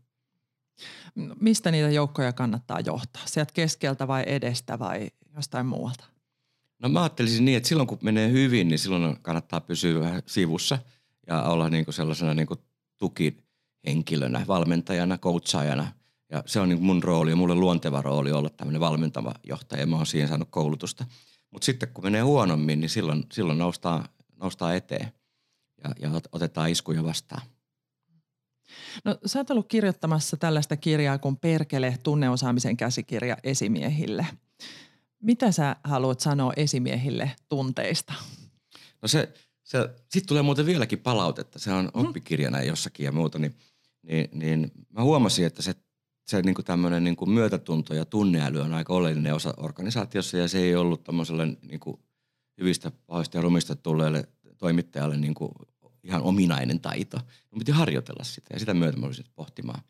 [1.15, 3.23] No, mistä niitä joukkoja kannattaa johtaa?
[3.27, 6.05] Sieltä keskeltä vai edestä vai jostain muualta?
[6.79, 10.79] No mä ajattelisin niin, että silloin kun menee hyvin, niin silloin kannattaa pysyä vähän sivussa
[11.27, 12.61] ja olla niin kuin sellaisena niin kuin
[12.99, 15.93] tukihenkilönä, valmentajana, coachaajana.
[16.33, 19.83] Ja se on niin kuin mun rooli ja mulle luonteva rooli olla tämmöinen valmentava johtaja
[19.83, 21.07] ja mä oon siihen saanut koulutusta.
[21.51, 24.05] Mutta sitten kun menee huonommin, niin silloin, silloin noustaan,
[24.37, 25.13] noustaan eteen
[25.85, 27.43] ja, ja otetaan iskuja vastaan.
[29.05, 34.27] No sä oot ollut kirjoittamassa tällaista kirjaa kuin Perkele, tunneosaamisen käsikirja esimiehille–
[35.23, 38.15] mitä sä haluat sanoa esimiehille tunteista?
[39.03, 41.59] No se, se sitten tulee muuten vieläkin palautetta.
[41.59, 42.07] Se on mhm.
[42.07, 43.39] oppikirjana jossakin ja muuta.
[43.39, 43.55] Niin,
[44.03, 45.75] niin, niin mä huomasin, että se,
[46.27, 50.77] se niin tämmöinen niin myötätunto ja tunneäly on aika oleellinen osa organisaatiossa ja se ei
[50.77, 51.81] ollut tämmöiselle niin
[52.61, 54.29] hyvistä, pahoista ja rumista tulleelle
[54.59, 55.53] toimittajalle niin kuin
[56.05, 57.17] ihan ominainen taito.
[57.51, 59.83] Mun piti harjoitella sitä ja sitä myötä mä olisin pohtimaan.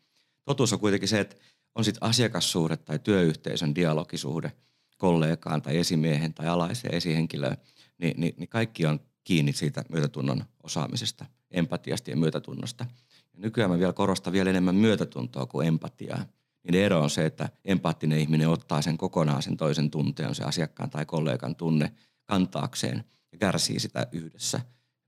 [0.45, 1.35] Totuus on kuitenkin se, että
[1.75, 4.51] on sitten asiakassuhde tai työyhteisön dialogisuhde–
[4.99, 7.57] kollegaan tai esimiehen tai alaiseen esihenkilöön,
[7.97, 12.85] niin, niin, niin kaikki on kiinni siitä myötätunnon osaamisesta, empatiasta ja myötätunnosta.
[13.33, 16.25] Ja nykyään mä vielä korostan vielä enemmän myötätuntoa kuin empatiaa.
[16.63, 20.89] Niin ero on se, että empaattinen ihminen ottaa sen kokonaan sen toisen tunteen, se asiakkaan
[20.89, 21.91] tai kollegan tunne
[22.25, 24.61] kantaakseen ja kärsii sitä yhdessä.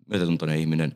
[0.09, 0.95] Myötätuntoinen ihminen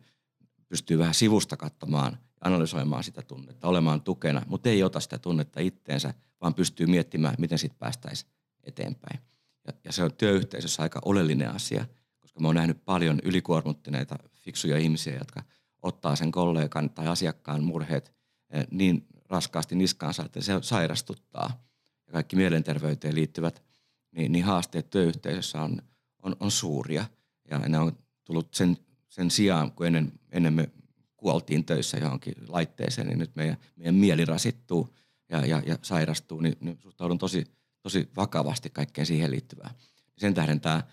[0.69, 6.13] pystyy vähän sivusta katsomaan, analysoimaan sitä tunnetta, olemaan tukena, mutta ei ota sitä tunnetta itteensä,
[6.41, 8.34] vaan pystyy miettimään, miten siitä päästäisiin
[8.65, 9.19] eteenpäin.
[9.67, 11.85] Ja, ja se on työyhteisössä aika oleellinen asia,
[12.19, 15.43] koska mä oon nähnyt paljon ylikuormuttuneita fiksuja ihmisiä, jotka
[15.81, 18.13] ottaa sen kollegan tai asiakkaan murheet
[18.49, 21.65] eh, niin raskaasti niskaansa, että se sairastuttaa.
[22.07, 23.63] Ja kaikki mielenterveyteen liittyvät
[24.11, 25.81] niin, niin haasteet työyhteisössä on,
[26.23, 27.05] on, on suuria.
[27.49, 28.77] Ja ne on tullut sen,
[29.09, 30.69] sen sijaan, kun ennen, ennen me
[31.17, 34.95] kuoltiin töissä johonkin laitteeseen, niin nyt meidän, meidän mieli rasittuu
[35.29, 37.43] ja, ja, ja sairastuu, niin, niin suhtaudun tosi,
[37.85, 39.73] tosi vakavasti kaikkeen siihen liittyvää.
[40.17, 40.83] Sen tähden tämä,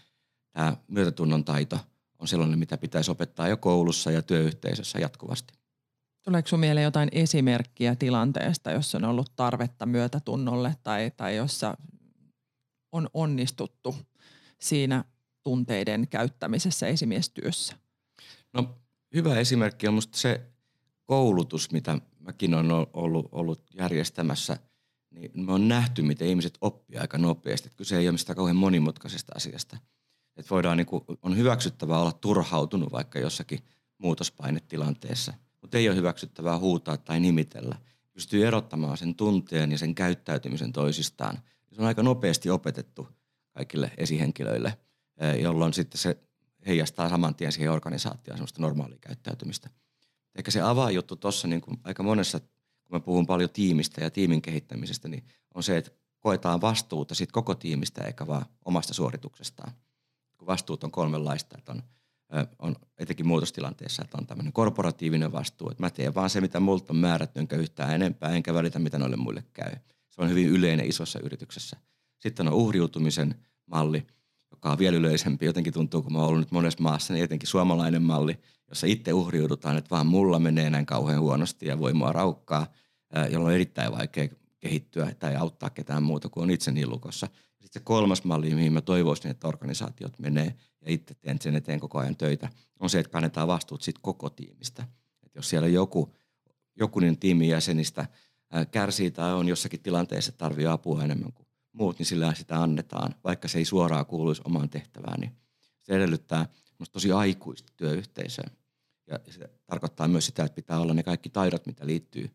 [0.53, 1.79] tämä myötätunnon taito
[2.19, 5.55] on sellainen, mitä pitäisi opettaa jo koulussa ja työyhteisössä jatkuvasti.
[6.23, 11.77] Tuleeko sinulle mieleen jotain esimerkkiä tilanteesta, jossa on ollut tarvetta myötätunnolle tai, tai jossa
[12.93, 13.97] on onnistuttu
[14.59, 15.05] siinä
[15.43, 17.77] tunteiden käyttämisessä esimiestyössä?
[18.53, 18.79] No
[19.15, 20.41] hyvä esimerkki on minusta se
[21.07, 24.59] koulutus, mitä mäkin olen ollut, ollut järjestämässä.
[25.13, 27.67] Niin me on nähty, miten ihmiset oppii aika nopeasti.
[27.67, 29.77] Että kyse ei ole mistään kauhean monimutkaisesta asiasta.
[30.37, 33.59] Että voidaan, niin kuin, on hyväksyttävää olla turhautunut vaikka jossakin
[33.99, 37.79] muutospainet-tilanteessa, mutta ei ole hyväksyttävää huutaa tai nimitellä.
[38.13, 41.39] Pystyy erottamaan sen tunteen ja sen käyttäytymisen toisistaan.
[41.73, 43.09] Se on aika nopeasti opetettu
[43.51, 44.79] kaikille esihenkilöille,
[45.43, 46.19] jolloin sitten se
[46.67, 49.71] heijastaa saman tien siihen organisaatioon semmoista normaalia käyttäytymistä.
[50.35, 52.41] Ehkä se avaajuttu tuossa niin aika monessa,
[52.93, 55.25] kun mä puhun paljon tiimistä ja tiimin kehittämisestä, niin
[55.55, 59.73] on se, että koetaan vastuuta siitä koko tiimistä eikä vaan omasta suorituksestaan.
[60.39, 61.83] Kun vastuut on kolmenlaista, että on,
[62.59, 66.93] on etenkin muutostilanteessa, että on tämmöinen korporatiivinen vastuu, että mä teen vaan se, mitä multa
[66.93, 69.73] on määrätty, enkä yhtään enempää, enkä välitä, mitä noille muille käy.
[70.11, 71.77] Se on hyvin yleinen isossa yrityksessä.
[72.19, 73.35] Sitten on uhriutumisen
[73.67, 74.07] malli,
[74.65, 75.47] joka vielä yleisempi.
[75.47, 79.13] Jotenkin tuntuu, kun mä oon ollut nyt monessa maassa, niin etenkin suomalainen malli, jossa itse
[79.13, 82.67] uhriudutaan, että vaan mulla menee näin kauhean huonosti ja voi mua raukkaa,
[83.31, 84.29] jolloin on erittäin vaikea
[84.61, 87.27] kehittyä tai auttaa ketään muuta kuin on itse niin lukossa.
[87.51, 90.55] Sitten se kolmas malli, mihin mä toivoisin, että organisaatiot menee
[90.87, 92.49] ja itse teen sen eteen koko ajan töitä,
[92.81, 94.87] on se, että kannetaan vastuut siitä koko tiimistä.
[95.23, 96.15] Et jos siellä joku,
[96.77, 98.07] joku niin tiimin jäsenistä
[98.71, 101.42] kärsii tai on jossakin tilanteessa, tarvii apua enemmän kuin
[101.73, 105.33] muut, niin sillä sitä annetaan, vaikka se ei suoraan kuuluisi omaan tehtävään, niin
[105.83, 106.47] se edellyttää
[106.93, 108.51] tosi aikuista työyhteisöä.
[109.07, 112.31] Ja se tarkoittaa myös sitä, että pitää olla ne kaikki taidot, mitä liittyy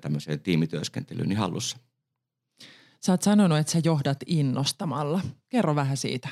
[0.00, 1.76] tämmöiseen tiimityöskentelyyn, niin hallussa.
[3.00, 5.20] Sä oot sanonut, että sä johdat innostamalla.
[5.48, 6.28] Kerro vähän siitä.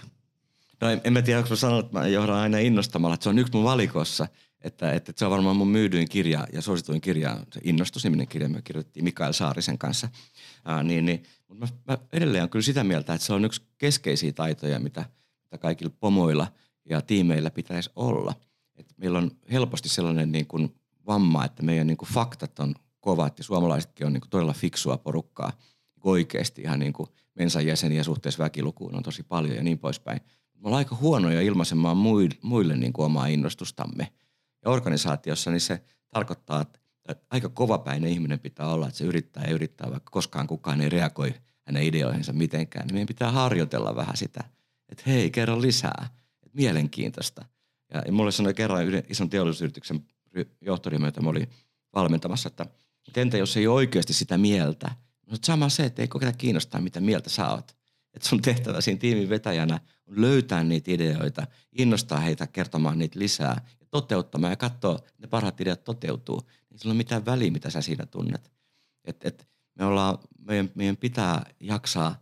[0.81, 3.15] No en, en mä tiedä, onko mä sanonut, että mä johdan aina innostamalla.
[3.15, 4.29] Että se on yksi mun valikossa.
[4.61, 8.63] Että, että se on varmaan mun myydyin kirja ja suosituin kirja, se Innostusniminen kirja, me
[8.63, 10.09] kirjoitettiin Mikael Saarisen kanssa.
[10.65, 11.23] Ää, niin, niin,
[11.59, 15.05] mä, mä edelleen on kyllä sitä mieltä, että se on yksi keskeisiä taitoja, mitä,
[15.45, 16.47] mitä kaikilla pomoilla
[16.85, 18.35] ja tiimeillä pitäisi olla.
[18.77, 20.75] Et meillä on helposti sellainen niin kuin
[21.07, 24.99] vamma, että meidän niin kuin faktat on kovat ja suomalaisetkin on niin kuin todella fiksua
[24.99, 25.53] porukkaa
[26.05, 30.21] oikeasti ihan niin kuin mensan jäseniä suhteessa väkilukuun on tosi paljon ja niin poispäin.
[30.55, 34.13] Me ollaan aika huonoja ilmaisemaan muille, muille niin kuin omaa innostustamme.
[34.65, 36.81] Ja organisaatiossa niin se tarkoittaa, että
[37.31, 41.35] aika kovapäinen ihminen pitää olla, että se yrittää ja yrittää, vaikka koskaan kukaan ei reagoi
[41.67, 42.87] hänen ideoihinsa mitenkään.
[42.87, 44.45] Niin meidän pitää harjoitella vähän sitä,
[44.89, 46.09] että hei, kerro lisää,
[46.43, 47.45] että mielenkiintoista.
[47.95, 50.05] Ja, mulle sanoi kerran yhden ison teollisuusyrityksen
[50.61, 51.51] johtoryhmä, jota mä olin
[51.95, 52.67] valmentamassa, että
[53.17, 54.91] entä jos ei ole oikeasti sitä mieltä,
[55.31, 57.77] No sama se, että ei koketa kiinnostaa, mitä mieltä sä oot.
[58.15, 61.47] Että sun tehtävä siinä tiimin vetäjänä on löytää niitä ideoita,
[61.79, 66.41] innostaa heitä kertomaan niitä lisää toteuttamaan ja katsoa, että ne parhaat ideat toteutuu.
[66.71, 68.53] Niin sillä on mitään väliä, mitä sä siinä tunnet.
[69.05, 72.17] Et, et me ollaan, meidän, meidän pitää jaksaa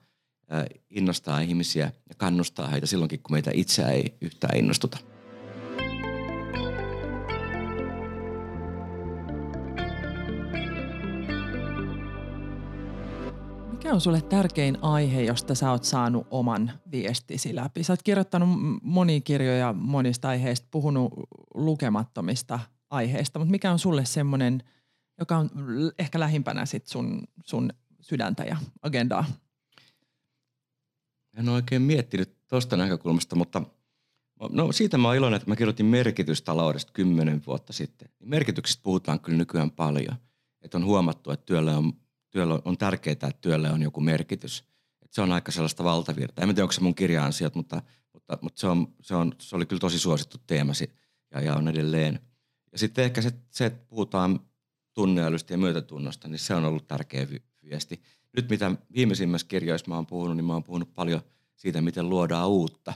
[0.90, 4.98] innostaa ihmisiä ja kannustaa heitä silloinkin, kun meitä itseä ei yhtään innostuta.
[13.92, 17.84] On sulle tärkein aihe, josta sä oot saanut oman viestisi läpi?
[17.84, 18.48] Sä oot kirjoittanut
[18.82, 21.12] monia kirjoja monista aiheista, puhunut
[21.54, 22.58] lukemattomista
[22.90, 24.62] aiheista, mutta mikä on sulle semmoinen,
[25.18, 25.50] joka on
[25.98, 29.24] ehkä lähimpänä sit sun, sun sydäntä ja agendaa?
[31.36, 33.62] En ole oikein miettinyt tuosta näkökulmasta, mutta
[34.50, 38.08] no siitä mä oon iloinen, että mä kirjoitin merkitystaloudesta kymmenen vuotta sitten.
[38.24, 40.16] Merkityksistä puhutaan kyllä nykyään paljon.
[40.62, 42.01] Että on huomattu, että työllä on
[42.32, 44.64] työllä on tärkeää, että työllä on joku merkitys.
[45.02, 46.42] Et se on aika sellaista valtavirtaa.
[46.42, 49.66] En tiedä, onko se mun kirja-ansiot, mutta, mutta, mutta se, on, se, on, se, oli
[49.66, 50.90] kyllä tosi suosittu teemasi
[51.34, 52.20] ja, ja on edelleen.
[52.72, 54.40] Ja sitten ehkä se, se että puhutaan
[54.94, 57.26] tunneälystä ja myötätunnosta, niin se on ollut tärkeä
[57.64, 58.02] viesti.
[58.36, 61.20] Nyt mitä viimeisimmässä kirjoissa mä oon puhunut, niin mä oon puhunut paljon
[61.56, 62.94] siitä, miten luodaan uutta.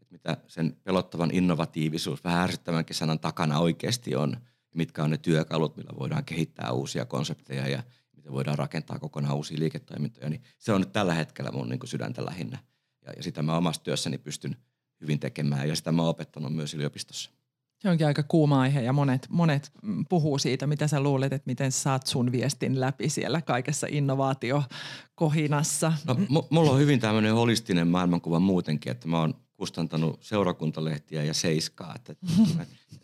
[0.00, 4.36] Että mitä sen pelottavan innovatiivisuus, vähän ärsyttävänkin sanan takana oikeasti on.
[4.74, 7.82] Mitkä on ne työkalut, millä voidaan kehittää uusia konsepteja ja
[8.28, 11.88] miten voidaan rakentaa kokonaan uusia liiketoimintoja, niin se on nyt tällä hetkellä mun niin kuin
[11.88, 12.58] sydäntä lähinnä.
[13.06, 14.56] Ja, ja sitä mä omassa työssäni pystyn
[15.00, 17.30] hyvin tekemään ja sitä mä oon opettanut myös yliopistossa.
[17.78, 19.72] Se onkin aika kuuma aihe ja monet, monet
[20.08, 25.92] puhuu siitä, mitä sä luulet, että miten saat sun viestin läpi siellä kaikessa innovaatiokohinassa.
[26.04, 31.34] No, m- mulla on hyvin tämmöinen holistinen maailmankuva muutenkin, että mä oon kustantanut seurakuntalehtiä ja
[31.34, 31.94] seiskaa.
[31.94, 32.26] Että, että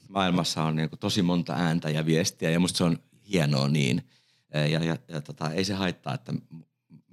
[0.14, 4.02] maailmassa on niin tosi monta ääntä ja viestiä ja musta se on hienoa niin.
[4.54, 6.32] Ja, ja, ja tota, ei se haittaa, että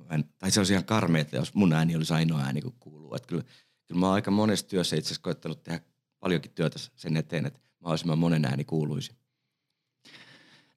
[0.10, 3.16] en, tai se olisi ihan karmeita, jos mun ääni olisi ainoa ääni, kun kuuluu.
[3.16, 3.44] Että kyllä,
[3.88, 5.80] kyllä mä oon aika monessa työssä itse asiassa koettanut tehdä
[6.20, 9.12] paljonkin työtä sen eteen, että mahdollisimman monen ääni kuuluisi.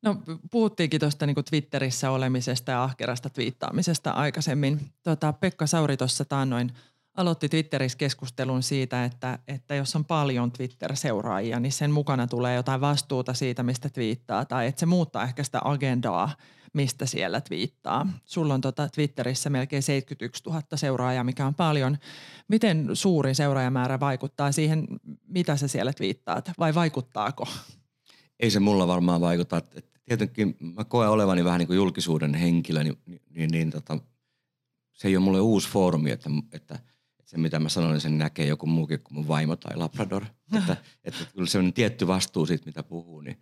[0.03, 4.93] No puhuttiinkin tuosta niin Twitterissä olemisesta ja ahkerasta twiittaamisesta aikaisemmin.
[5.03, 6.73] Tota, Pekka Sauri tuossa taannoin
[7.15, 12.81] aloitti Twitterissä keskustelun siitä, että, että jos on paljon Twitter-seuraajia, niin sen mukana tulee jotain
[12.81, 16.31] vastuuta siitä, mistä twiittaa, tai että se muuttaa ehkä sitä agendaa,
[16.73, 18.07] mistä siellä twiittaa.
[18.25, 21.99] Sulla on tota Twitterissä melkein 71 000 seuraajaa, mikä on paljon.
[22.49, 24.87] Miten suuri seuraajamäärä vaikuttaa siihen,
[25.29, 27.49] mitä sä siellä twiittaat, vai vaikuttaako?
[28.41, 29.63] Ei se mulla varmaan vaikuta.
[30.05, 32.99] Tietenkin mä koen olevani vähän niin kuin julkisuuden henkilö, niin,
[33.31, 33.99] niin, niin, tota,
[34.93, 36.79] se ei ole mulle uusi foorumi, että, että–
[37.25, 40.25] se, mitä mä sanoin, niin sen näkee joku muukin kuin mun vaimo tai labrador.
[40.59, 43.39] että, että kyllä sellainen tietty vastuu siitä, mitä puhuu, niin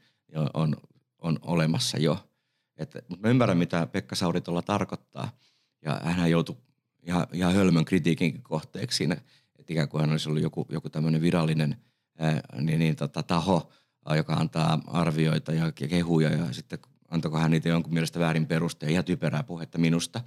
[0.55, 0.77] on,
[1.18, 2.29] on olemassa jo.
[2.77, 5.37] Että, mutta mä ymmärrän, mitä Pekka Sauri tuolla tarkoittaa.
[5.85, 6.57] Ja hän joutui
[7.03, 9.14] ihan, ihan hölmön kritiikin kohteeksi siinä,
[9.59, 11.77] että ikään kuin hän olisi ollut joku, joku tämmöinen virallinen
[12.18, 13.73] ää, niin, niin, tota, taho,
[14.16, 16.79] joka antaa arvioita ja kehuja ja sitten
[17.11, 20.21] antoiko hän niitä jonkun mielestä väärin perusteen, ihan typerää puhetta minusta.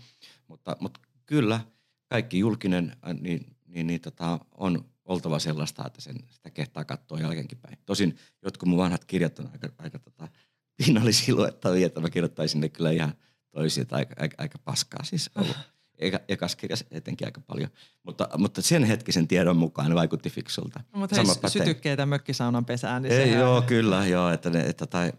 [0.47, 1.59] Mutta, mutta kyllä–
[2.15, 7.19] kaikki julkinen äh, niin, niin, niin tota, on oltava sellaista, että sen, sitä kehtaa katsoa
[7.19, 7.77] jälkeenkin päin.
[7.85, 10.27] Tosin jotkut mun vanhat kirjat on aika, aika tota,
[10.77, 13.13] pinnallisia luettavia, että mä kirjoittaisin ne kyllä ihan
[13.51, 15.57] toisia, aika, aika, aika paskaa siis ollut.
[15.97, 17.69] Eka, ekas kirjas etenkin aika paljon.
[18.03, 20.79] Mutta, mutta sen hetkisen tiedon mukaan ne vaikutti fiksulta.
[20.93, 23.01] No, mutta hei, sytykkeitä mökkisaunan pesään.
[23.01, 25.13] Niin Ei, joo, kyllä, joo, että, ne, että tai,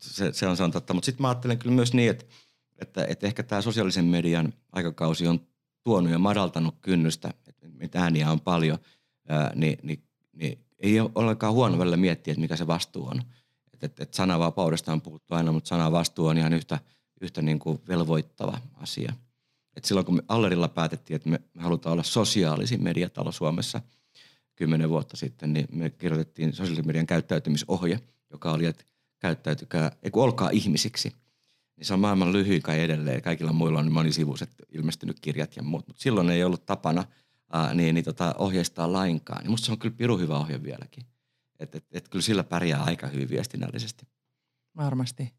[0.00, 0.94] se, se, on, se on totta.
[0.94, 2.24] Mutta sitten mä ajattelen kyllä myös niin, että,
[2.78, 5.40] että, että ehkä tämä sosiaalisen median aikakausi on
[5.86, 7.34] tuonut ja madaltanut kynnystä,
[7.80, 8.78] että ääniä on paljon,
[9.28, 13.22] ää, niin, niin, niin ei ole ollenkaan huono välillä miettiä, että mikä se vastuu on.
[13.74, 16.78] Että et, et sananvapaudesta on puhuttu aina, mutta sananvastuu on ihan yhtä,
[17.20, 19.12] yhtä niin kuin velvoittava asia.
[19.76, 23.80] Et silloin kun me Allerilla päätettiin, että me halutaan olla sosiaalisin mediatalo Suomessa
[24.56, 28.84] kymmenen vuotta sitten, niin me kirjoitettiin sosiaalisen median käyttäytymisohje, joka oli, että
[29.18, 31.12] käyttäytykää, ei olkaa ihmisiksi–
[31.76, 33.22] niin se on maailman lyhyin kai edelleen.
[33.22, 37.04] Kaikilla muilla on monisivuiset ilmestynyt kirjat ja muut, mutta silloin ei ollut tapana
[37.52, 39.42] ää, niin, niin tota, ohjeistaa lainkaan.
[39.42, 41.06] Niin musta se on kyllä piru hyvä ohje vieläkin.
[41.60, 44.06] Että et, et kyllä sillä pärjää aika hyvin viestinnällisesti.
[44.76, 45.32] Varmasti.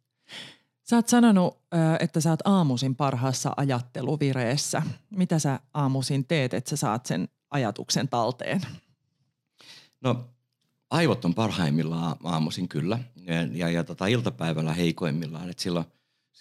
[0.84, 1.58] Sä oot sanonut,
[2.00, 4.82] että sä oot aamuisin parhaassa ajatteluvireessä.
[5.10, 8.62] Mitä sä aamuisin teet, että sä saat sen ajatuksen talteen?
[10.02, 10.26] No
[10.90, 15.50] aivot on parhaimmillaan aamuisin kyllä ja, ja, ja tota, iltapäivällä heikoimmillaan.
[15.50, 15.86] Et silloin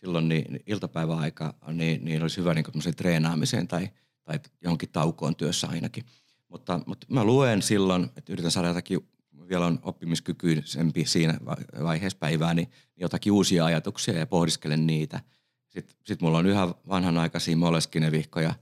[0.01, 3.91] silloin niin iltapäiväaika niin, niin olisi hyvä niin treenaamiseen tai,
[4.25, 6.05] tai johonkin taukoon työssä ainakin.
[6.49, 9.09] Mutta, mutta mä luen silloin, että yritän saada jotakin,
[9.49, 11.39] vielä on oppimiskykyisempi siinä
[11.83, 15.21] vaiheessa päivää, niin jotakin uusia ajatuksia ja pohdiskelen niitä.
[15.69, 18.55] Sitten sit mulla on yhä vanhanaikaisia moleskinevihkoja,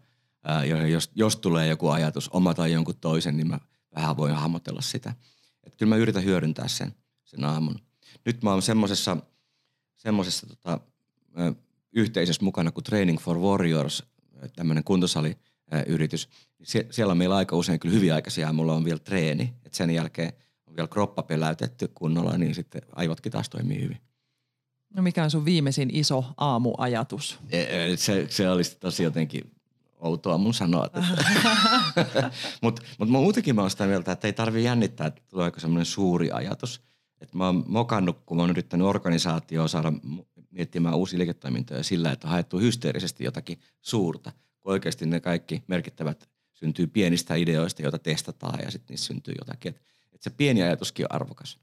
[0.90, 3.58] jos, jos tulee joku ajatus, oma tai jonkun toisen, niin mä
[3.94, 5.14] vähän voin hahmotella sitä.
[5.62, 6.94] Että kyllä mä yritän hyödyntää sen,
[7.24, 7.78] sen aamun.
[8.24, 9.16] Nyt mä oon semmoisessa
[9.94, 10.80] semmosessa tota,
[11.92, 14.02] yhteisössä mukana kuin Training for Warriors,
[14.56, 16.28] tämmöinen kuntosaliyritys.
[16.62, 19.54] Sie- siellä on meillä aika usein kyllä hyviä aikaisia, mulla on vielä treeni.
[19.66, 20.32] Et sen jälkeen
[20.66, 23.98] on vielä kroppa peläytetty kunnolla, niin sitten aivotkin taas toimii hyvin.
[24.94, 27.38] No mikä on sun viimeisin iso aamuajatus?
[27.50, 29.50] E, e, se, se olisi tosi jotenkin
[29.98, 30.88] outoa mun sanoa.
[32.62, 36.30] Mutta mut muutenkin mä oon sitä mieltä, että ei tarvi jännittää, että tuleeko semmoinen suuri
[36.30, 36.80] ajatus.
[37.20, 39.92] Et mä oon mokannut, kun mä oon yrittänyt organisaatioon saada
[40.54, 46.28] miettimään uusia liiketoimintoja sillä, että on haettu hysteerisesti jotakin suurta, kun oikeasti ne kaikki merkittävät
[46.52, 49.70] syntyy pienistä ideoista, joita testataan ja sitten niissä syntyy jotakin.
[49.70, 49.82] Että
[50.14, 51.58] et se pieni ajatuskin on arvokas.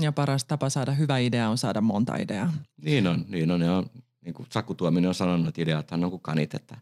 [0.00, 2.52] Ja paras tapa saada hyvä idea on saada monta ideaa.
[2.76, 3.60] Niin on, niin on.
[3.60, 3.90] Ja on
[4.24, 6.76] niin kuin Saku Tuominen on sanonut, että ideat on kuin kanit, että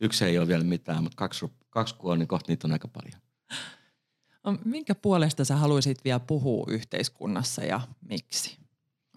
[0.00, 2.88] yksi ei ole vielä mitään, mutta kaksi, kaksi kun on, niin kohta niitä on aika
[2.88, 3.20] paljon.
[4.64, 8.58] Minkä puolesta sä haluaisit vielä puhua yhteiskunnassa ja miksi?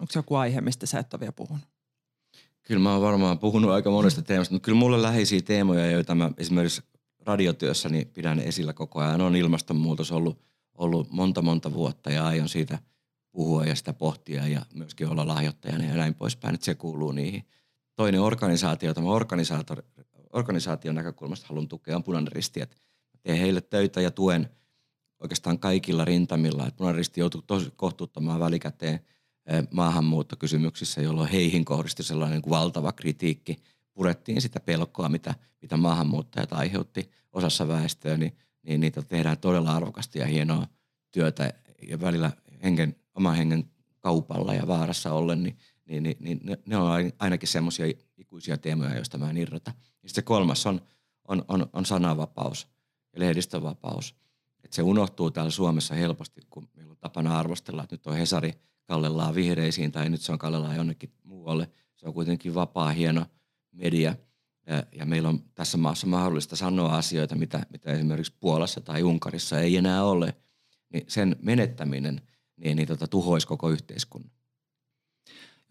[0.00, 1.73] Onko joku aihe, mistä sä et ole vielä puhunut?
[2.64, 6.30] Kyllä mä oon varmaan puhunut aika monesta teemasta, mutta kyllä mulle läheisiä teemoja, joita mä
[6.38, 6.82] esimerkiksi
[7.20, 10.42] radiotyössäni pidän esillä koko ajan, on ilmastonmuutos ollut,
[10.74, 12.78] ollut monta monta vuotta ja aion siitä
[13.32, 17.44] puhua ja sitä pohtia ja myöskin olla lahjoittajana ja näin poispäin, että se kuuluu niihin.
[17.96, 19.08] Toinen organisaatio, jota mä
[20.32, 22.76] organisaation näkökulmasta haluan tukea, on Punainen Risti, että
[23.22, 24.48] teen heille töitä ja tuen,
[25.20, 26.66] oikeastaan kaikilla rintamilla.
[26.66, 29.00] Että punaristi joutui tosi kohtuuttomaan välikäteen
[29.70, 33.56] maahanmuuttokysymyksissä, jolloin heihin kohdistui sellainen niin valtava kritiikki.
[33.92, 40.18] Purettiin sitä pelkoa, mitä, mitä maahanmuuttajat aiheutti osassa väestöä, niin, niin niitä tehdään todella arvokasta
[40.18, 40.66] ja hienoa
[41.10, 41.52] työtä
[41.88, 42.30] ja välillä
[42.62, 43.70] hengen, oman hengen
[44.00, 47.86] kaupalla ja vaarassa ollen, niin, niin, niin, niin ne, ne on ainakin semmoisia
[48.16, 49.72] ikuisia teemoja, joista mä en irrota.
[50.02, 50.80] Ja sitten kolmas on,
[51.28, 52.68] on, on, on sananvapaus
[53.12, 54.14] ja lehdistövapaus.
[54.64, 58.52] Että se unohtuu täällä Suomessa helposti, kun meillä on tapana arvostella, että nyt on Hesari
[58.84, 61.70] kallellaan vihreisiin tai nyt se on kallellaan jonnekin muualle.
[61.96, 63.26] Se on kuitenkin vapaa, hieno
[63.72, 64.16] media
[64.66, 69.60] ja, ja meillä on tässä maassa mahdollista sanoa asioita, mitä, mitä esimerkiksi Puolassa tai Unkarissa
[69.60, 70.34] ei enää ole.
[70.92, 72.20] Niin sen menettäminen
[72.56, 74.30] niin, niin tota, tuhoisi koko yhteiskunnan.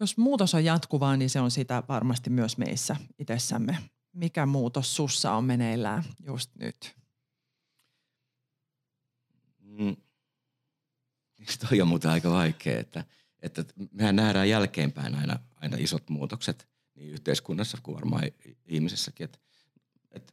[0.00, 3.78] Jos muutos on jatkuvaa, niin se on sitä varmasti myös meissä itsessämme.
[4.12, 6.96] Mikä muutos sussa on meneillään just nyt?
[9.60, 9.96] Mm.
[11.68, 13.04] Toi on muuten aika vaikea, että,
[13.42, 18.22] että mehän nähdään jälkeenpäin aina, aina isot muutokset niin yhteiskunnassa kuin varmaan
[18.66, 19.24] ihmisessäkin.
[19.24, 19.38] Että,
[20.10, 20.32] että,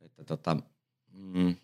[0.00, 0.56] että tota,
[1.12, 1.56] mm,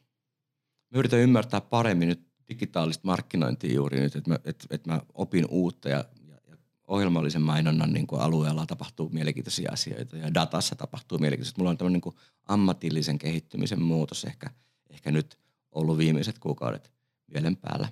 [0.91, 5.47] mä yritän ymmärtää paremmin nyt digitaalista markkinointia juuri nyt, että mä, että, että mä opin
[5.51, 6.57] uutta ja, ja, ja
[6.87, 11.59] ohjelmallisen mainonnan niin kuin alueella tapahtuu mielenkiintoisia asioita ja datassa tapahtuu mielenkiintoisia.
[11.59, 12.17] Mulla on tämmöinen niin kuin
[12.49, 14.51] ammatillisen kehittymisen muutos ehkä,
[14.91, 15.39] ehkä nyt
[15.73, 16.93] ollut viimeiset kuukaudet
[17.27, 17.89] mielen päällä.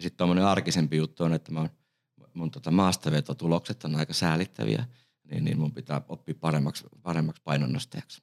[0.00, 1.68] Sitten tuommoinen arkisempi juttu on, että mä,
[2.34, 4.84] mun tota maastavetotulokset on aika säälittäviä,
[5.30, 8.22] niin, niin mun pitää oppia paremmaksi, paremmaksi painonnostajaksi.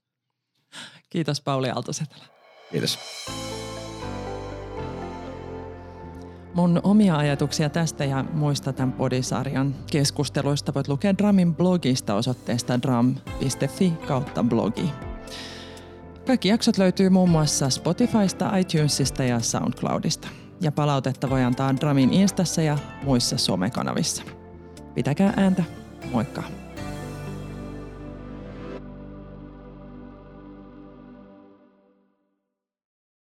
[1.09, 2.25] Kiitos Pauli Aaltosetälä.
[2.71, 2.99] Kiitos.
[6.53, 13.93] Mun omia ajatuksia tästä ja muista tämän podisarjan keskusteluista voit lukea Dramin blogista osoitteesta dram.fi
[14.07, 14.89] kautta blogi.
[16.27, 20.27] Kaikki jaksot löytyy muun muassa Spotifysta, iTunesista ja SoundCloudista.
[20.61, 24.23] Ja palautetta voi antaa Dramin Instassa ja muissa somekanavissa.
[24.93, 25.63] Pitäkää ääntä.
[26.11, 26.60] Moikka!